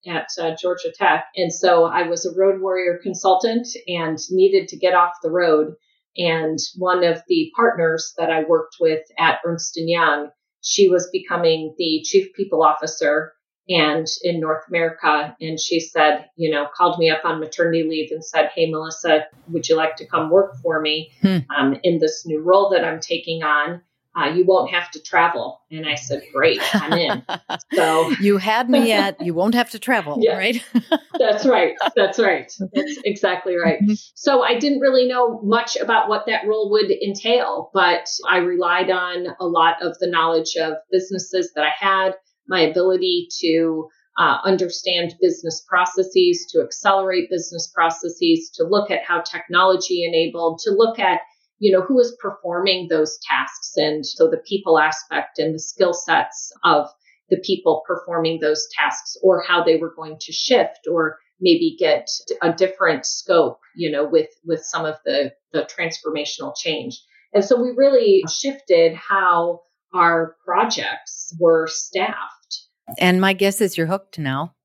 at 0.08 0.28
uh, 0.40 0.56
Georgia 0.60 0.92
Tech. 0.94 1.26
And 1.36 1.52
so 1.52 1.86
I 1.86 2.04
was 2.08 2.26
a 2.26 2.38
road 2.38 2.62
warrior 2.62 3.00
consultant 3.02 3.68
and 3.88 4.18
needed 4.30 4.70
to 4.70 4.78
get 4.78 4.94
off 4.94 5.14
the 5.22 5.32
road. 5.32 5.74
And 6.18 6.58
one 6.76 7.04
of 7.04 7.22
the 7.28 7.52
partners 7.56 8.14
that 8.18 8.32
I 8.32 8.44
worked 8.44 8.78
with 8.80 9.02
at 9.18 9.40
Ernst 9.46 9.78
and 9.78 9.90
Young, 9.90 10.30
she 10.62 10.90
was 10.90 11.10
becoming 11.12 11.76
the 11.78 12.02
chief 12.04 12.34
people 12.34 12.64
officer 12.64 13.34
and 13.70 14.08
in 14.24 14.40
North 14.40 14.64
America. 14.68 15.36
And 15.40 15.60
she 15.60 15.80
said, 15.80 16.26
you 16.36 16.52
know, 16.52 16.68
called 16.76 17.00
me 17.00 17.10
up 17.10 17.24
on 17.24 17.40
maternity 17.40 17.84
leave 17.84 18.12
and 18.12 18.26
said, 18.26 18.50
Hey, 18.54 18.70
Melissa, 18.70 19.26
would 19.48 19.70
you 19.70 19.76
like 19.76 19.96
to 19.98 20.06
come 20.06 20.30
work 20.30 20.58
for 20.62 20.82
me 20.82 21.12
hmm. 21.22 21.38
um, 21.56 21.78
in 21.84 22.00
this 22.00 22.26
new 22.26 22.42
role 22.42 22.70
that 22.72 22.84
I'm 22.84 23.00
taking 23.00 23.44
on? 23.44 23.82
uh, 24.20 24.26
you 24.26 24.44
won't 24.46 24.72
have 24.72 24.90
to 24.92 25.02
travel. 25.02 25.62
And 25.72 25.88
I 25.88 25.96
said, 25.96 26.24
great, 26.34 26.62
I'm 26.74 26.94
in. 26.94 27.24
So 27.74 28.10
you 28.20 28.38
had 28.38 28.70
me 28.70 28.92
at, 28.92 29.22
you 29.22 29.34
won't 29.34 29.54
have 29.54 29.70
to 29.72 29.80
travel, 29.80 30.18
yeah, 30.22 30.38
right? 30.38 30.64
that's 31.20 31.46
right. 31.46 31.76
That's 31.96 32.20
right. 32.20 32.52
That's 32.74 33.00
exactly 33.06 33.56
right. 33.56 33.80
Mm-hmm. 33.82 33.94
So 34.16 34.44
I 34.44 34.58
didn't 34.58 34.80
really 34.80 35.08
know 35.08 35.40
much 35.42 35.76
about 35.78 36.10
what 36.10 36.26
that 36.26 36.46
role 36.48 36.72
would 36.72 36.92
entail, 36.92 37.70
but 37.74 38.08
I 38.28 38.38
relied 38.38 38.90
on 38.90 39.28
a 39.40 39.46
lot 39.46 39.82
of 39.82 39.98
the 40.00 40.08
knowledge 40.08 40.56
of 40.60 40.74
businesses 40.92 41.52
that 41.56 41.64
I 41.64 41.72
had, 41.78 42.16
my 42.50 42.62
ability 42.62 43.30
to 43.40 43.88
uh, 44.18 44.40
understand 44.44 45.16
business 45.22 45.64
processes, 45.70 46.48
to 46.52 46.62
accelerate 46.62 47.30
business 47.30 47.72
processes, 47.74 48.52
to 48.56 48.66
look 48.66 48.92
at 48.92 49.04
how 49.04 49.22
technology 49.22 50.04
enabled, 50.04 50.60
to 50.66 50.72
look 50.72 51.00
at 51.00 51.22
you 51.60 51.72
know, 51.72 51.82
who 51.82 52.00
is 52.00 52.18
performing 52.22 52.88
those 52.88 53.20
tasks. 53.22 53.74
And 53.76 54.06
so 54.06 54.30
the 54.30 54.42
people 54.48 54.80
aspect 54.80 55.40
and 55.40 55.54
the 55.54 55.60
skill 55.60 55.94
sets 55.94 56.52
of 56.64 56.88
the 57.30 57.42
people 57.46 57.84
performing 57.86 58.40
those 58.40 58.68
tasks 58.78 59.18
or 59.22 59.44
how 59.44 59.64
they 59.64 59.76
were 59.76 59.94
going 59.94 60.18
to 60.22 60.32
shift 60.32 60.88
or 60.92 61.20
maybe 61.40 61.76
get 61.78 62.08
a 62.42 62.52
different 62.52 63.06
scope, 63.06 63.60
you 63.76 63.92
know, 63.92 64.08
with, 64.08 64.30
with 64.46 64.62
some 64.64 64.86
of 64.86 64.96
the, 65.06 65.32
the 65.54 65.68
transformational 65.78 66.54
change. 66.58 67.00
And 67.34 67.46
so 67.46 67.62
we 67.62 67.72
really 67.76 68.24
shifted 68.32 68.96
how 68.96 69.62
our 69.94 70.36
projects 70.46 71.36
were 71.40 71.68
staffed. 71.68 72.64
And 72.98 73.22
my 73.22 73.34
guess 73.34 73.62
is 73.62 73.78
you're 73.78 73.88
hooked 73.88 74.20
now. 74.20 74.56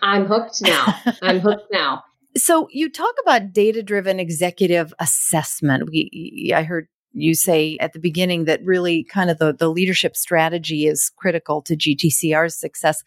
I'm 0.00 0.26
hooked 0.26 0.62
now. 0.62 0.94
I'm 1.22 1.40
hooked 1.40 1.70
now. 1.70 2.02
So 2.36 2.68
you 2.70 2.90
talk 2.90 3.14
about 3.22 3.52
data 3.52 3.82
driven 3.82 4.18
executive 4.18 4.94
assessment. 4.98 5.88
We, 5.90 6.52
I 6.54 6.62
heard 6.62 6.88
you 7.12 7.34
say 7.34 7.76
at 7.78 7.92
the 7.92 7.98
beginning 7.98 8.46
that 8.46 8.64
really 8.64 9.04
kind 9.04 9.30
of 9.30 9.38
the, 9.38 9.52
the 9.52 9.68
leadership 9.68 10.16
strategy 10.16 10.86
is 10.86 11.10
critical 11.16 11.60
to 11.62 11.76
GTCR's 11.76 12.58
success. 12.58 13.02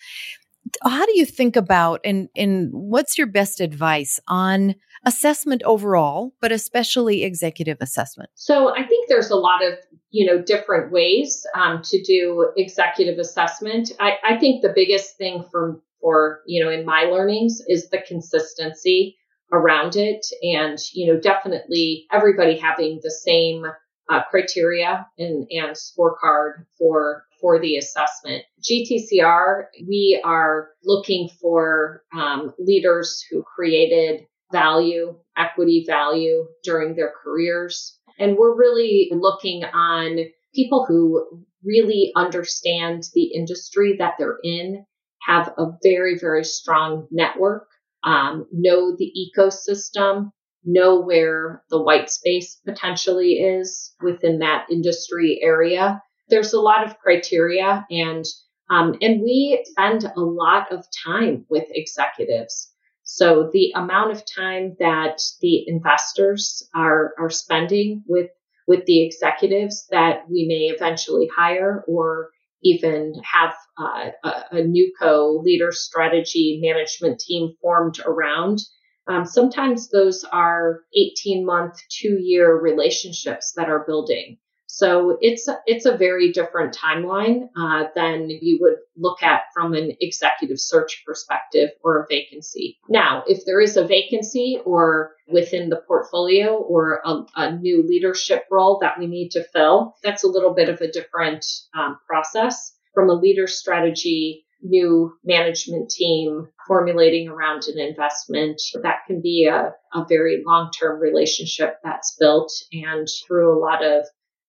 How 0.84 1.06
do 1.06 1.18
you 1.18 1.26
think 1.26 1.56
about 1.56 2.02
and, 2.04 2.30
and 2.36 2.70
what's 2.72 3.18
your 3.18 3.28
best 3.28 3.60
advice 3.60 4.20
on 4.28 4.76
assessment 5.06 5.62
overall, 5.64 6.34
but 6.42 6.52
especially 6.52 7.24
executive 7.24 7.78
assessment? 7.82 8.30
So 8.36 8.76
I 8.76 8.84
think 8.84 9.10
there's 9.10 9.30
a 9.30 9.36
lot 9.36 9.64
of 9.64 9.74
you 10.12 10.26
know 10.26 10.42
different 10.42 10.92
ways 10.92 11.46
um, 11.56 11.82
to 11.84 12.02
do 12.04 12.52
executive 12.58 13.20
assessment. 13.20 13.92
I, 14.00 14.18
I 14.24 14.38
think 14.38 14.62
the 14.62 14.74
biggest 14.76 15.18
thing 15.18 15.46
for 15.52 15.82
for, 16.06 16.42
you 16.46 16.64
know, 16.64 16.70
in 16.70 16.86
my 16.86 17.06
learnings 17.12 17.62
is 17.68 17.90
the 17.90 17.98
consistency 18.08 19.18
around 19.52 19.96
it. 19.96 20.24
And, 20.44 20.78
you 20.94 21.12
know, 21.12 21.20
definitely 21.20 22.06
everybody 22.12 22.58
having 22.60 23.00
the 23.02 23.10
same 23.10 23.66
uh, 24.08 24.22
criteria 24.30 25.08
and, 25.18 25.48
and 25.50 25.76
scorecard 25.76 26.66
for 26.78 27.26
for 27.42 27.60
the 27.60 27.76
assessment. 27.78 28.44
GTCR, 28.62 29.66
we 29.88 30.22
are 30.24 30.70
looking 30.84 31.28
for 31.42 32.04
um, 32.16 32.54
leaders 32.60 33.24
who 33.30 33.44
created 33.44 34.26
value, 34.56 35.18
equity 35.38 35.84
value 35.86 36.48
during 36.64 36.96
their 36.96 37.12
careers. 37.22 38.00
And 38.18 38.38
we're 38.38 38.56
really 38.56 39.10
looking 39.12 39.66
on 39.66 40.20
people 40.54 40.86
who 40.88 41.44
really 41.64 42.14
understand 42.16 43.04
the 43.14 43.34
industry 43.34 43.98
that 44.00 44.14
they're 44.18 44.40
in 44.44 44.86
have 45.28 45.54
a 45.58 45.72
very, 45.84 46.18
very 46.18 46.46
strong 46.46 47.08
network, 47.12 47.68
um, 48.04 48.46
know 48.52 48.96
the 48.96 49.12
ecosystem, 49.26 50.32
know 50.64 51.02
where 51.02 51.64
the 51.70 51.82
white 51.82 52.10
space 52.10 52.62
potentially 52.66 53.34
is 53.34 53.94
within 54.02 54.40
that 54.40 54.68
industry 54.72 55.40
area. 55.42 56.02
There's 56.30 56.54
a 56.54 56.62
lot 56.62 56.86
of 56.86 56.98
criteria 57.00 57.86
and 57.90 58.26
um, 58.70 58.96
and 59.02 59.22
we 59.22 59.64
spend 59.66 60.06
a 60.06 60.20
lot 60.20 60.72
of 60.72 60.86
time 61.06 61.46
with 61.50 61.66
executives. 61.70 62.72
So 63.06 63.52
the 63.54 63.72
amount 63.76 64.12
of 64.12 64.26
time 64.26 64.76
that 64.80 65.22
the 65.40 65.64
investors 65.68 66.68
are 66.74 67.14
are 67.20 67.30
spending 67.30 68.04
with 68.08 68.32
with 68.68 68.86
the 68.86 69.04
executives 69.04 69.88
that 69.92 70.28
we 70.28 70.48
may 70.48 70.74
eventually 70.76 71.30
hire 71.34 71.84
or 71.88 72.32
even 72.64 73.14
have 73.24 73.54
uh, 73.80 74.10
a, 74.24 74.30
a 74.52 74.64
NewCo 74.64 75.44
leader 75.44 75.72
strategy 75.72 76.60
management 76.64 77.20
team 77.20 77.54
formed 77.62 78.00
around. 78.04 78.60
Um, 79.08 79.24
sometimes 79.26 79.90
those 79.90 80.24
are 80.24 80.82
18 80.98 81.46
month, 81.46 81.80
two 81.90 82.18
year 82.20 82.60
relationships 82.60 83.54
that 83.56 83.70
are 83.70 83.86
building. 83.86 84.40
So 84.76 85.18
it's 85.22 85.48
it's 85.66 85.86
a 85.86 85.96
very 85.96 86.34
different 86.34 86.76
timeline 86.76 87.48
uh, 87.56 87.86
than 87.96 88.30
you 88.30 88.58
would 88.60 88.76
look 88.98 89.24
at 89.24 89.44
from 89.54 89.74
an 89.74 89.94
executive 90.02 90.60
search 90.60 91.02
perspective 91.06 91.70
or 91.82 92.04
a 92.04 92.08
vacancy. 92.10 92.78
Now, 92.90 93.24
if 93.26 93.46
there 93.46 93.62
is 93.62 93.78
a 93.78 93.88
vacancy 93.88 94.60
or 94.66 95.16
within 95.30 95.70
the 95.70 95.82
portfolio 95.88 96.58
or 96.58 97.00
a, 97.06 97.22
a 97.38 97.56
new 97.56 97.88
leadership 97.88 98.44
role 98.52 98.78
that 98.82 99.00
we 99.00 99.08
need 99.08 99.30
to 99.30 99.46
fill, 99.46 99.96
that's 100.04 100.26
a 100.26 100.30
little 100.30 100.54
bit 100.54 100.68
of 100.68 100.82
a 100.82 100.92
different 100.92 101.46
um, 101.74 101.98
process 102.06 102.74
from 102.94 103.10
a 103.10 103.14
leader 103.14 103.48
strategy 103.48 104.46
new 104.62 105.14
management 105.24 105.90
team 105.90 106.48
formulating 106.68 107.30
around 107.30 107.64
an 107.68 107.80
investment. 107.80 108.62
That 108.82 109.06
can 109.08 109.22
be 109.22 109.46
a, 109.46 109.74
a 109.94 110.06
very 110.10 110.44
long 110.46 110.72
term 110.72 111.00
relationship 111.00 111.78
that's 111.84 112.18
built 112.20 112.52
and 112.74 113.08
through 113.26 113.58
a 113.58 113.62
lot 113.62 113.86
of 113.86 114.06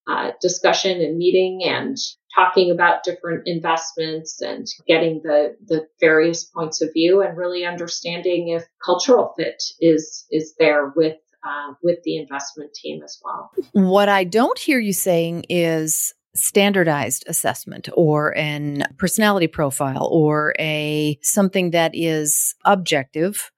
uh, 0.08 0.30
discussion 0.40 1.00
and 1.00 1.18
meeting 1.18 1.62
and 1.64 1.96
talking 2.34 2.70
about 2.70 3.02
different 3.02 3.42
investments 3.46 4.40
and 4.40 4.66
getting 4.86 5.20
the 5.24 5.56
the 5.66 5.86
various 6.00 6.44
points 6.44 6.80
of 6.82 6.90
view 6.92 7.22
and 7.22 7.36
really 7.36 7.64
understanding 7.64 8.48
if 8.48 8.64
cultural 8.84 9.32
fit 9.36 9.62
is 9.80 10.26
is 10.30 10.54
there 10.58 10.92
with 10.94 11.16
uh, 11.44 11.74
with 11.82 11.98
the 12.04 12.16
investment 12.16 12.72
team 12.74 13.02
as 13.02 13.18
well. 13.24 13.50
What 13.72 14.08
I 14.08 14.24
don't 14.24 14.58
hear 14.58 14.78
you 14.78 14.92
saying 14.92 15.44
is 15.48 16.12
standardized 16.34 17.24
assessment 17.28 17.88
or 17.94 18.36
an 18.36 18.84
personality 18.98 19.46
profile 19.46 20.08
or 20.10 20.54
a 20.58 21.18
something 21.22 21.70
that 21.70 21.92
is 21.94 22.54
objective 22.64 23.50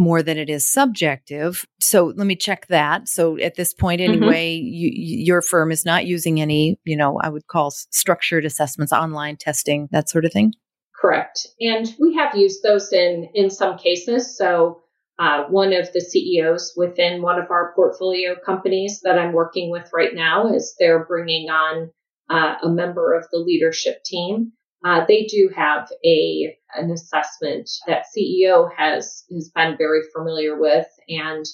more 0.00 0.22
than 0.22 0.38
it 0.38 0.48
is 0.48 0.68
subjective. 0.68 1.66
So 1.78 2.14
let 2.16 2.26
me 2.26 2.34
check 2.34 2.66
that. 2.68 3.06
So 3.06 3.36
at 3.38 3.56
this 3.56 3.74
point, 3.74 4.00
mm-hmm. 4.00 4.14
anyway, 4.14 4.56
mm-hmm. 4.56 4.66
you, 4.66 4.90
your 5.24 5.42
firm 5.42 5.70
is 5.70 5.84
not 5.84 6.06
using 6.06 6.40
any, 6.40 6.80
you 6.84 6.96
know, 6.96 7.18
I 7.22 7.28
would 7.28 7.46
call 7.46 7.70
structured 7.70 8.46
assessments, 8.46 8.94
online 8.94 9.36
testing, 9.36 9.88
that 9.92 10.08
sort 10.08 10.24
of 10.24 10.32
thing. 10.32 10.54
Correct. 10.98 11.46
And 11.60 11.94
we 12.00 12.14
have 12.14 12.34
used 12.34 12.62
those 12.62 12.92
in 12.92 13.28
in 13.34 13.50
some 13.50 13.78
cases. 13.78 14.36
So 14.36 14.82
uh, 15.18 15.44
one 15.44 15.74
of 15.74 15.92
the 15.92 16.00
CEOs 16.00 16.72
within 16.76 17.20
one 17.20 17.38
of 17.38 17.50
our 17.50 17.74
portfolio 17.74 18.34
companies 18.44 19.00
that 19.04 19.18
I'm 19.18 19.34
working 19.34 19.70
with 19.70 19.90
right 19.92 20.14
now 20.14 20.52
is 20.52 20.74
they're 20.78 21.04
bringing 21.04 21.50
on 21.50 21.90
uh, 22.30 22.54
a 22.62 22.70
member 22.70 23.12
of 23.12 23.26
the 23.30 23.38
leadership 23.38 24.02
team 24.02 24.52
uh, 24.84 25.04
they 25.06 25.24
do 25.24 25.50
have 25.54 25.90
a 26.04 26.56
an 26.74 26.90
assessment 26.90 27.68
that 27.86 28.06
CEO 28.16 28.70
has 28.76 29.24
has 29.32 29.50
been 29.54 29.76
very 29.76 30.02
familiar 30.14 30.58
with, 30.58 30.86
and 31.08 31.44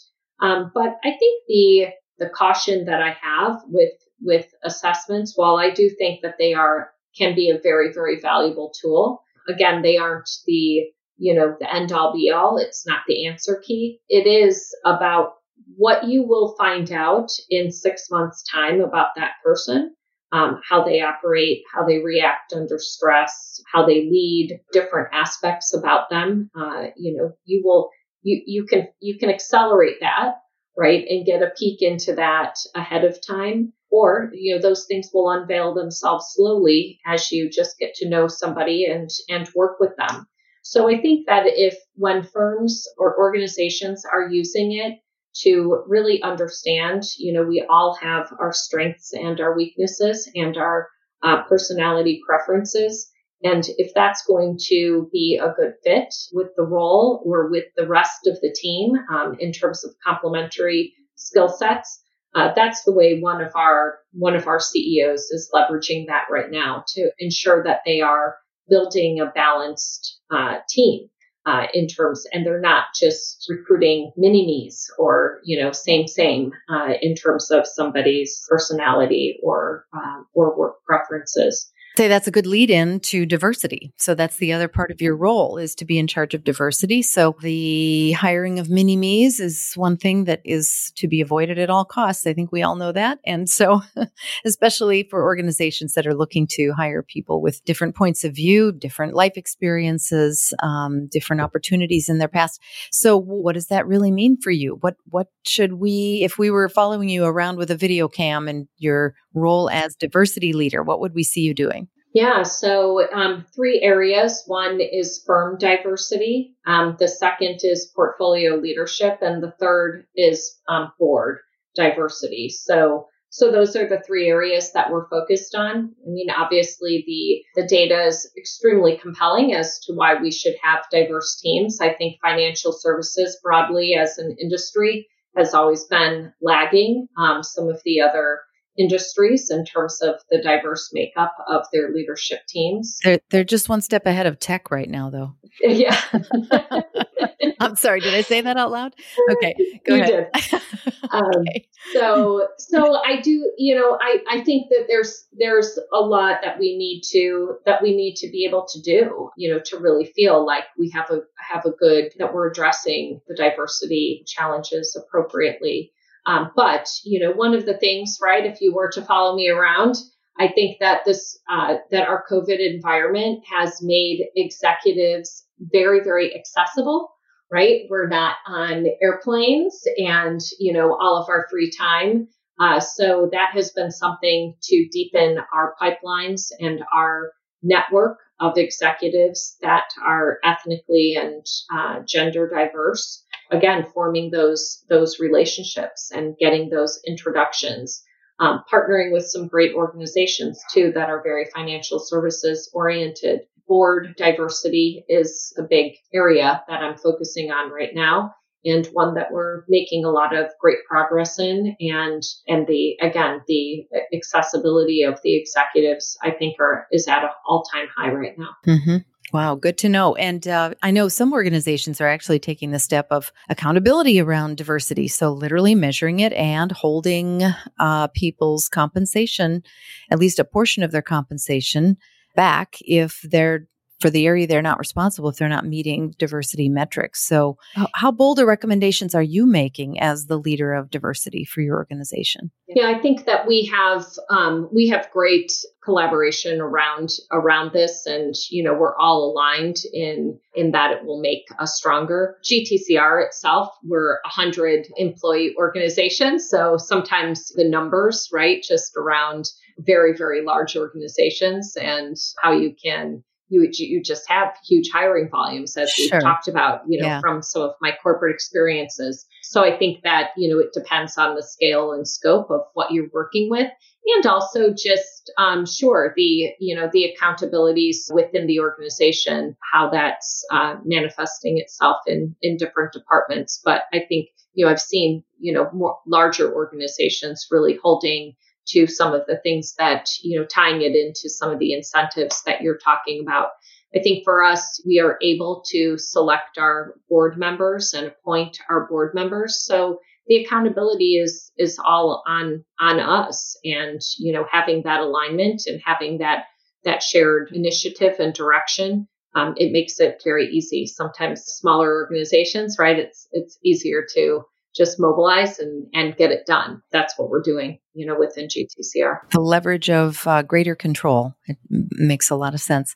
um, 0.40 0.70
but 0.74 0.96
I 1.04 1.10
think 1.18 1.44
the 1.48 1.86
the 2.18 2.30
caution 2.30 2.84
that 2.86 3.02
I 3.02 3.16
have 3.20 3.62
with 3.66 3.92
with 4.20 4.46
assessments, 4.64 5.32
while 5.36 5.56
I 5.56 5.70
do 5.70 5.90
think 5.90 6.22
that 6.22 6.36
they 6.38 6.54
are 6.54 6.90
can 7.18 7.34
be 7.34 7.50
a 7.50 7.58
very 7.60 7.92
very 7.92 8.20
valuable 8.20 8.72
tool, 8.80 9.22
again 9.48 9.82
they 9.82 9.96
aren't 9.96 10.28
the 10.46 10.84
you 11.18 11.34
know 11.34 11.56
the 11.58 11.74
end 11.74 11.90
all 11.90 12.12
be 12.12 12.30
all. 12.30 12.58
It's 12.58 12.86
not 12.86 13.00
the 13.08 13.26
answer 13.26 13.60
key. 13.66 14.00
It 14.08 14.28
is 14.28 14.72
about 14.84 15.34
what 15.76 16.04
you 16.04 16.22
will 16.22 16.54
find 16.56 16.92
out 16.92 17.28
in 17.50 17.72
six 17.72 18.08
months 18.08 18.44
time 18.52 18.80
about 18.80 19.08
that 19.16 19.32
person 19.42 19.95
um, 20.36 20.60
how 20.68 20.84
they 20.84 21.00
operate, 21.00 21.62
how 21.72 21.86
they 21.86 21.98
react 21.98 22.52
under 22.52 22.78
stress, 22.78 23.60
how 23.72 23.86
they 23.86 24.02
lead, 24.02 24.60
different 24.72 25.08
aspects 25.12 25.74
about 25.74 26.10
them. 26.10 26.50
Uh, 26.54 26.88
you 26.96 27.16
know, 27.16 27.32
you 27.44 27.62
will 27.64 27.90
you 28.22 28.42
you 28.46 28.66
can 28.66 28.88
you 29.00 29.18
can 29.18 29.30
accelerate 29.30 29.98
that 30.00 30.34
right 30.76 31.06
and 31.08 31.24
get 31.24 31.42
a 31.42 31.52
peek 31.58 31.80
into 31.80 32.14
that 32.14 32.58
ahead 32.74 33.04
of 33.04 33.24
time 33.26 33.72
or 33.90 34.30
you 34.34 34.54
know 34.54 34.60
those 34.60 34.84
things 34.86 35.08
will 35.14 35.30
unveil 35.30 35.72
themselves 35.74 36.26
slowly 36.34 36.98
as 37.06 37.30
you 37.30 37.48
just 37.48 37.78
get 37.78 37.94
to 37.94 38.08
know 38.08 38.26
somebody 38.26 38.84
and 38.84 39.08
and 39.28 39.48
work 39.54 39.78
with 39.78 39.92
them 39.96 40.26
so 40.62 40.90
i 40.90 41.00
think 41.00 41.26
that 41.26 41.44
if 41.46 41.76
when 41.94 42.22
firms 42.22 42.86
or 42.98 43.16
organizations 43.18 44.04
are 44.12 44.28
using 44.28 44.72
it 44.72 44.98
to 45.42 45.82
really 45.86 46.22
understand, 46.22 47.02
you 47.18 47.32
know, 47.32 47.42
we 47.42 47.64
all 47.68 47.96
have 48.00 48.32
our 48.40 48.52
strengths 48.52 49.12
and 49.12 49.40
our 49.40 49.56
weaknesses 49.56 50.30
and 50.34 50.56
our 50.56 50.88
uh, 51.22 51.42
personality 51.44 52.20
preferences. 52.26 53.10
And 53.42 53.66
if 53.76 53.92
that's 53.94 54.24
going 54.26 54.58
to 54.68 55.08
be 55.12 55.40
a 55.42 55.52
good 55.52 55.74
fit 55.84 56.14
with 56.32 56.48
the 56.56 56.64
role 56.64 57.22
or 57.24 57.50
with 57.50 57.64
the 57.76 57.86
rest 57.86 58.26
of 58.26 58.40
the 58.40 58.52
team 58.52 58.92
um, 59.12 59.36
in 59.38 59.52
terms 59.52 59.84
of 59.84 59.94
complementary 60.04 60.94
skill 61.16 61.48
sets, 61.48 62.02
uh, 62.34 62.52
that's 62.54 62.84
the 62.84 62.92
way 62.92 63.18
one 63.20 63.42
of 63.42 63.52
our 63.54 63.98
one 64.12 64.36
of 64.36 64.46
our 64.46 64.60
CEOs 64.60 65.30
is 65.30 65.50
leveraging 65.54 66.06
that 66.06 66.26
right 66.30 66.50
now 66.50 66.84
to 66.88 67.10
ensure 67.18 67.62
that 67.64 67.80
they 67.86 68.00
are 68.00 68.36
building 68.68 69.20
a 69.20 69.26
balanced 69.26 70.18
uh, 70.30 70.56
team 70.68 71.08
uh, 71.46 71.66
in 71.72 71.86
terms, 71.86 72.26
and 72.32 72.44
they're 72.44 72.60
not 72.60 72.86
just 72.98 73.46
recruiting 73.48 74.12
mini 74.16 74.44
me's 74.44 74.90
or 74.98 75.40
you 75.44 75.62
know 75.62 75.72
same 75.72 76.06
same 76.06 76.52
uh, 76.68 76.94
in 77.00 77.14
terms 77.14 77.50
of 77.50 77.66
somebody's 77.66 78.44
personality 78.50 79.38
or 79.42 79.86
uh, 79.96 80.22
or 80.34 80.58
work 80.58 80.76
preferences 80.84 81.70
say 81.96 82.08
that's 82.08 82.26
a 82.26 82.30
good 82.30 82.46
lead 82.46 82.70
in 82.70 83.00
to 83.00 83.24
diversity. 83.24 83.92
So 83.96 84.14
that's 84.14 84.36
the 84.36 84.52
other 84.52 84.68
part 84.68 84.90
of 84.90 85.00
your 85.00 85.16
role 85.16 85.56
is 85.56 85.74
to 85.76 85.84
be 85.84 85.98
in 85.98 86.06
charge 86.06 86.34
of 86.34 86.44
diversity. 86.44 87.00
So 87.00 87.36
the 87.40 88.12
hiring 88.12 88.58
of 88.58 88.68
mini 88.68 88.96
me's 88.96 89.40
is 89.40 89.72
one 89.76 89.96
thing 89.96 90.24
that 90.24 90.42
is 90.44 90.92
to 90.96 91.08
be 91.08 91.20
avoided 91.20 91.58
at 91.58 91.70
all 91.70 91.84
costs. 91.84 92.26
I 92.26 92.34
think 92.34 92.52
we 92.52 92.62
all 92.62 92.76
know 92.76 92.92
that. 92.92 93.18
And 93.24 93.48
so 93.48 93.80
especially 94.44 95.04
for 95.04 95.22
organizations 95.22 95.94
that 95.94 96.06
are 96.06 96.14
looking 96.14 96.46
to 96.52 96.72
hire 96.72 97.02
people 97.02 97.40
with 97.40 97.64
different 97.64 97.96
points 97.96 98.24
of 98.24 98.34
view, 98.34 98.72
different 98.72 99.14
life 99.14 99.36
experiences, 99.36 100.52
um, 100.62 101.08
different 101.10 101.40
opportunities 101.40 102.08
in 102.08 102.18
their 102.18 102.28
past. 102.28 102.60
So 102.90 103.16
what 103.16 103.54
does 103.54 103.68
that 103.68 103.86
really 103.86 104.10
mean 104.10 104.36
for 104.40 104.50
you? 104.50 104.76
What, 104.80 104.96
what 105.06 105.28
should 105.44 105.74
we, 105.74 106.20
if 106.22 106.36
we 106.38 106.50
were 106.50 106.68
following 106.68 107.08
you 107.08 107.24
around 107.24 107.56
with 107.56 107.70
a 107.70 107.76
video 107.76 108.06
cam 108.08 108.48
and 108.48 108.68
your 108.76 109.14
role 109.34 109.70
as 109.70 109.96
diversity 109.96 110.52
leader, 110.52 110.82
what 110.82 111.00
would 111.00 111.14
we 111.14 111.22
see 111.22 111.40
you 111.40 111.54
doing? 111.54 111.85
Yeah, 112.16 112.44
so 112.44 113.06
um, 113.12 113.44
three 113.54 113.82
areas. 113.82 114.42
One 114.46 114.80
is 114.80 115.22
firm 115.26 115.58
diversity. 115.58 116.54
Um, 116.66 116.96
the 116.98 117.08
second 117.08 117.60
is 117.62 117.92
portfolio 117.94 118.54
leadership, 118.54 119.18
and 119.20 119.42
the 119.42 119.52
third 119.60 120.06
is 120.16 120.58
um, 120.66 120.92
board 120.98 121.40
diversity. 121.74 122.48
So, 122.48 123.08
so 123.28 123.52
those 123.52 123.76
are 123.76 123.86
the 123.86 124.00
three 124.00 124.28
areas 124.28 124.72
that 124.72 124.90
we're 124.90 125.10
focused 125.10 125.54
on. 125.54 125.94
I 126.06 126.08
mean, 126.08 126.30
obviously, 126.30 127.04
the 127.06 127.60
the 127.60 127.68
data 127.68 128.06
is 128.06 128.32
extremely 128.38 128.96
compelling 128.96 129.52
as 129.52 129.78
to 129.80 129.92
why 129.92 130.14
we 130.14 130.32
should 130.32 130.54
have 130.62 130.84
diverse 130.90 131.38
teams. 131.38 131.82
I 131.82 131.92
think 131.92 132.16
financial 132.22 132.72
services 132.72 133.38
broadly 133.42 133.94
as 133.94 134.16
an 134.16 134.34
industry 134.40 135.06
has 135.36 135.52
always 135.52 135.84
been 135.84 136.32
lagging 136.40 137.08
um, 137.18 137.42
some 137.42 137.68
of 137.68 137.82
the 137.84 138.00
other 138.00 138.40
industries 138.78 139.50
in 139.50 139.64
terms 139.64 140.00
of 140.02 140.16
the 140.30 140.40
diverse 140.40 140.90
makeup 140.92 141.34
of 141.48 141.66
their 141.72 141.90
leadership 141.92 142.40
teams. 142.48 142.98
They're, 143.02 143.20
they're 143.30 143.44
just 143.44 143.68
one 143.68 143.80
step 143.80 144.06
ahead 144.06 144.26
of 144.26 144.38
tech 144.38 144.70
right 144.70 144.88
now, 144.88 145.10
though. 145.10 145.34
Yeah. 145.62 145.98
I'm 147.60 147.76
sorry. 147.76 148.00
Did 148.00 148.14
I 148.14 148.20
say 148.20 148.40
that 148.40 148.56
out 148.56 148.70
loud? 148.70 148.94
Okay, 149.32 149.54
go 149.86 149.94
you 149.94 150.02
ahead. 150.02 150.30
Did. 150.34 150.62
Um, 151.08 151.22
okay. 151.38 151.68
so, 151.92 152.48
so 152.58 152.96
I 152.96 153.20
do. 153.20 153.52
You 153.56 153.76
know, 153.76 153.96
I 154.00 154.18
I 154.28 154.40
think 154.42 154.70
that 154.70 154.86
there's 154.88 155.26
there's 155.32 155.78
a 155.94 156.00
lot 156.00 156.38
that 156.42 156.58
we 156.58 156.76
need 156.76 157.02
to 157.12 157.58
that 157.64 157.80
we 157.80 157.94
need 157.94 158.16
to 158.16 158.28
be 158.28 158.44
able 158.44 158.66
to 158.72 158.80
do. 158.82 159.30
You 159.36 159.54
know, 159.54 159.60
to 159.66 159.78
really 159.78 160.06
feel 160.06 160.44
like 160.44 160.64
we 160.76 160.90
have 160.90 161.10
a 161.10 161.20
have 161.38 161.64
a 161.64 161.70
good 161.70 162.12
that 162.18 162.34
we're 162.34 162.50
addressing 162.50 163.20
the 163.28 163.36
diversity 163.36 164.24
challenges 164.26 164.96
appropriately. 165.00 165.92
Um, 166.26 166.50
but 166.56 166.88
you 167.04 167.20
know, 167.20 167.32
one 167.32 167.54
of 167.54 167.66
the 167.66 167.76
things, 167.78 168.18
right? 168.20 168.44
If 168.44 168.60
you 168.60 168.74
were 168.74 168.90
to 168.92 169.02
follow 169.02 169.36
me 169.36 169.48
around, 169.48 169.94
I 170.38 170.48
think 170.48 170.78
that 170.80 171.04
this 171.04 171.38
uh, 171.48 171.76
that 171.90 172.08
our 172.08 172.24
COVID 172.30 172.58
environment 172.58 173.44
has 173.50 173.80
made 173.82 174.26
executives 174.34 175.46
very, 175.58 176.00
very 176.02 176.34
accessible. 176.36 177.10
Right? 177.48 177.82
We're 177.88 178.08
not 178.08 178.34
on 178.48 178.86
airplanes, 179.00 179.80
and 179.98 180.40
you 180.58 180.72
know, 180.72 180.96
all 181.00 181.22
of 181.22 181.28
our 181.28 181.46
free 181.48 181.70
time. 181.70 182.28
Uh, 182.58 182.80
so 182.80 183.28
that 183.32 183.50
has 183.52 183.70
been 183.70 183.90
something 183.92 184.54
to 184.62 184.88
deepen 184.90 185.38
our 185.54 185.74
pipelines 185.80 186.50
and 186.58 186.82
our 186.92 187.30
network 187.62 188.18
of 188.40 188.56
executives 188.56 189.56
that 189.62 189.84
are 190.04 190.38
ethnically 190.44 191.16
and 191.20 191.44
uh, 191.72 192.00
gender 192.06 192.48
diverse 192.48 193.24
again 193.50 193.86
forming 193.94 194.30
those 194.30 194.84
those 194.88 195.18
relationships 195.20 196.10
and 196.14 196.36
getting 196.38 196.70
those 196.70 197.00
introductions 197.06 198.02
um, 198.38 198.62
partnering 198.72 199.12
with 199.12 199.24
some 199.26 199.48
great 199.48 199.74
organizations 199.74 200.62
too 200.72 200.92
that 200.94 201.08
are 201.08 201.22
very 201.22 201.46
financial 201.54 201.98
services 201.98 202.70
oriented. 202.74 203.40
Board 203.66 204.14
diversity 204.16 205.04
is 205.08 205.52
a 205.58 205.62
big 205.62 205.94
area 206.14 206.62
that 206.68 206.82
i'm 206.82 206.96
focusing 206.96 207.50
on 207.50 207.72
right 207.72 207.94
now 207.94 208.32
and 208.64 208.86
one 208.88 209.14
that 209.14 209.32
we're 209.32 209.64
making 209.68 210.04
a 210.04 210.10
lot 210.10 210.36
of 210.36 210.46
great 210.60 210.78
progress 210.88 211.38
in. 211.38 211.76
And 211.80 212.22
and 212.46 212.66
the 212.66 212.96
again 213.00 213.40
the 213.48 213.86
accessibility 214.14 215.02
of 215.02 215.18
the 215.22 215.36
executives 215.36 216.16
i 216.22 216.30
think 216.30 216.60
are 216.60 216.86
is 216.92 217.08
at 217.08 217.24
an 217.24 217.30
all-time 217.46 217.88
high 217.96 218.10
right 218.10 218.38
now. 218.38 218.50
Mm-hmm. 218.66 218.96
Wow, 219.32 219.56
good 219.56 219.76
to 219.78 219.88
know. 219.88 220.14
And 220.14 220.46
uh, 220.46 220.74
I 220.82 220.90
know 220.90 221.08
some 221.08 221.32
organizations 221.32 222.00
are 222.00 222.08
actually 222.08 222.38
taking 222.38 222.70
the 222.70 222.78
step 222.78 223.08
of 223.10 223.32
accountability 223.48 224.20
around 224.20 224.56
diversity. 224.56 225.08
So, 225.08 225.32
literally 225.32 225.74
measuring 225.74 226.20
it 226.20 226.32
and 226.34 226.70
holding 226.70 227.42
uh, 227.78 228.06
people's 228.08 228.68
compensation, 228.68 229.62
at 230.10 230.18
least 230.18 230.38
a 230.38 230.44
portion 230.44 230.82
of 230.82 230.92
their 230.92 231.02
compensation, 231.02 231.96
back 232.36 232.76
if 232.82 233.20
they're 233.22 233.66
for 234.00 234.10
the 234.10 234.26
area 234.26 234.46
they're 234.46 234.62
not 234.62 234.78
responsible 234.78 235.28
if 235.28 235.36
they're 235.36 235.48
not 235.48 235.64
meeting 235.64 236.14
diversity 236.18 236.68
metrics. 236.68 237.26
So, 237.26 237.56
how 237.94 238.10
bold 238.10 238.38
are 238.38 238.46
recommendations 238.46 239.14
are 239.14 239.22
you 239.22 239.46
making 239.46 240.00
as 240.00 240.26
the 240.26 240.38
leader 240.38 240.74
of 240.74 240.90
diversity 240.90 241.44
for 241.44 241.60
your 241.60 241.76
organization? 241.76 242.50
Yeah, 242.68 242.88
I 242.88 243.00
think 243.00 243.24
that 243.26 243.46
we 243.46 243.64
have 243.66 244.04
um, 244.30 244.68
we 244.72 244.88
have 244.88 245.10
great 245.12 245.52
collaboration 245.82 246.60
around 246.60 247.10
around 247.32 247.72
this, 247.72 248.04
and 248.06 248.34
you 248.50 248.62
know 248.62 248.74
we're 248.74 248.96
all 248.96 249.30
aligned 249.32 249.78
in 249.92 250.38
in 250.54 250.72
that 250.72 250.92
it 250.92 251.04
will 251.04 251.20
make 251.20 251.44
us 251.58 251.76
stronger. 251.76 252.36
GTCR 252.44 253.24
itself, 253.24 253.68
we're 253.82 254.16
a 254.24 254.28
hundred 254.28 254.86
employee 254.96 255.54
organization, 255.56 256.38
so 256.38 256.76
sometimes 256.76 257.52
the 257.54 257.68
numbers, 257.68 258.28
right, 258.32 258.62
just 258.62 258.92
around 258.96 259.46
very 259.78 260.16
very 260.16 260.44
large 260.44 260.76
organizations 260.76 261.76
and 261.76 262.16
how 262.42 262.52
you 262.52 262.74
can 262.82 263.22
you 263.48 263.68
you 263.72 264.02
just 264.02 264.28
have 264.28 264.54
huge 264.66 264.90
hiring 264.92 265.28
volumes 265.30 265.76
as 265.76 265.92
we've 265.98 266.10
talked 266.20 266.48
about 266.48 266.82
you 266.88 267.00
know 267.00 267.06
yeah. 267.06 267.20
from 267.20 267.42
some 267.42 267.62
of 267.62 267.74
my 267.80 267.92
corporate 268.02 268.34
experiences. 268.34 269.26
So 269.42 269.62
i 269.62 269.76
think 269.76 270.02
that 270.02 270.30
you 270.36 270.48
know 270.48 270.58
it 270.58 270.72
depends 270.72 271.16
on 271.16 271.34
the 271.34 271.42
scale 271.42 271.92
and 271.92 272.06
scope 272.06 272.50
of 272.50 272.62
what 272.74 272.90
you're 272.90 273.08
working 273.12 273.48
with. 273.50 273.70
And 274.14 274.26
also 274.26 274.72
just 274.72 275.32
um, 275.36 275.66
sure 275.66 276.12
the 276.16 276.54
you 276.60 276.76
know 276.76 276.88
the 276.92 277.12
accountabilities 277.12 278.12
within 278.12 278.46
the 278.46 278.60
organization 278.60 279.56
how 279.72 279.90
that's 279.90 280.44
uh, 280.52 280.76
manifesting 280.84 281.58
itself 281.58 281.98
in 282.06 282.36
in 282.42 282.56
different 282.56 282.92
departments. 282.92 283.60
But 283.64 283.82
i 283.92 284.00
think 284.00 284.28
you 284.54 284.64
know 284.64 284.70
i've 284.70 284.80
seen 284.80 285.22
you 285.38 285.52
know 285.52 285.70
more 285.72 285.98
larger 286.06 286.52
organizations 286.52 287.46
really 287.50 287.78
holding 287.82 288.34
to 288.68 288.86
some 288.86 289.12
of 289.12 289.22
the 289.26 289.38
things 289.42 289.74
that, 289.78 290.08
you 290.22 290.38
know, 290.38 290.46
tying 290.46 290.82
it 290.82 290.94
into 290.94 291.28
some 291.28 291.50
of 291.50 291.58
the 291.58 291.72
incentives 291.72 292.42
that 292.44 292.62
you're 292.62 292.78
talking 292.78 293.20
about. 293.20 293.50
I 293.94 294.00
think 294.00 294.24
for 294.24 294.42
us, 294.42 294.82
we 294.86 295.00
are 295.00 295.18
able 295.22 295.62
to 295.68 295.96
select 295.96 296.58
our 296.58 296.94
board 297.08 297.38
members 297.38 297.94
and 297.94 298.08
appoint 298.08 298.58
our 298.68 298.86
board 298.88 299.14
members. 299.14 299.64
So 299.64 300.00
the 300.26 300.44
accountability 300.44 301.16
is 301.16 301.52
is 301.56 301.78
all 301.78 302.22
on 302.26 302.64
on 302.80 303.00
us 303.00 303.56
and 303.64 304.00
you 304.18 304.32
know 304.32 304.46
having 304.50 304.82
that 304.82 305.00
alignment 305.00 305.62
and 305.66 305.80
having 305.84 306.18
that 306.18 306.44
that 306.84 307.02
shared 307.02 307.50
initiative 307.52 308.16
and 308.18 308.34
direction 308.34 309.06
um, 309.34 309.54
it 309.56 309.72
makes 309.72 310.00
it 310.00 310.20
very 310.24 310.48
easy 310.48 310.86
sometimes 310.86 311.44
smaller 311.44 311.92
organizations 311.92 312.76
right 312.78 312.98
it's 312.98 313.28
it's 313.32 313.58
easier 313.64 314.04
to 314.14 314.42
just 314.76 315.00
mobilize 315.00 315.58
and, 315.58 315.86
and 315.94 316.16
get 316.16 316.30
it 316.30 316.46
done. 316.46 316.82
That's 316.92 317.18
what 317.18 317.30
we're 317.30 317.42
doing, 317.42 317.78
you 317.94 318.06
know, 318.06 318.16
within 318.18 318.48
GTCR. 318.48 319.30
The 319.30 319.40
leverage 319.40 319.88
of 319.88 320.26
uh, 320.26 320.42
greater 320.42 320.74
control. 320.74 321.34
It 321.46 321.56
makes 321.70 322.30
a 322.30 322.36
lot 322.36 322.54
of 322.54 322.60
sense. 322.60 322.94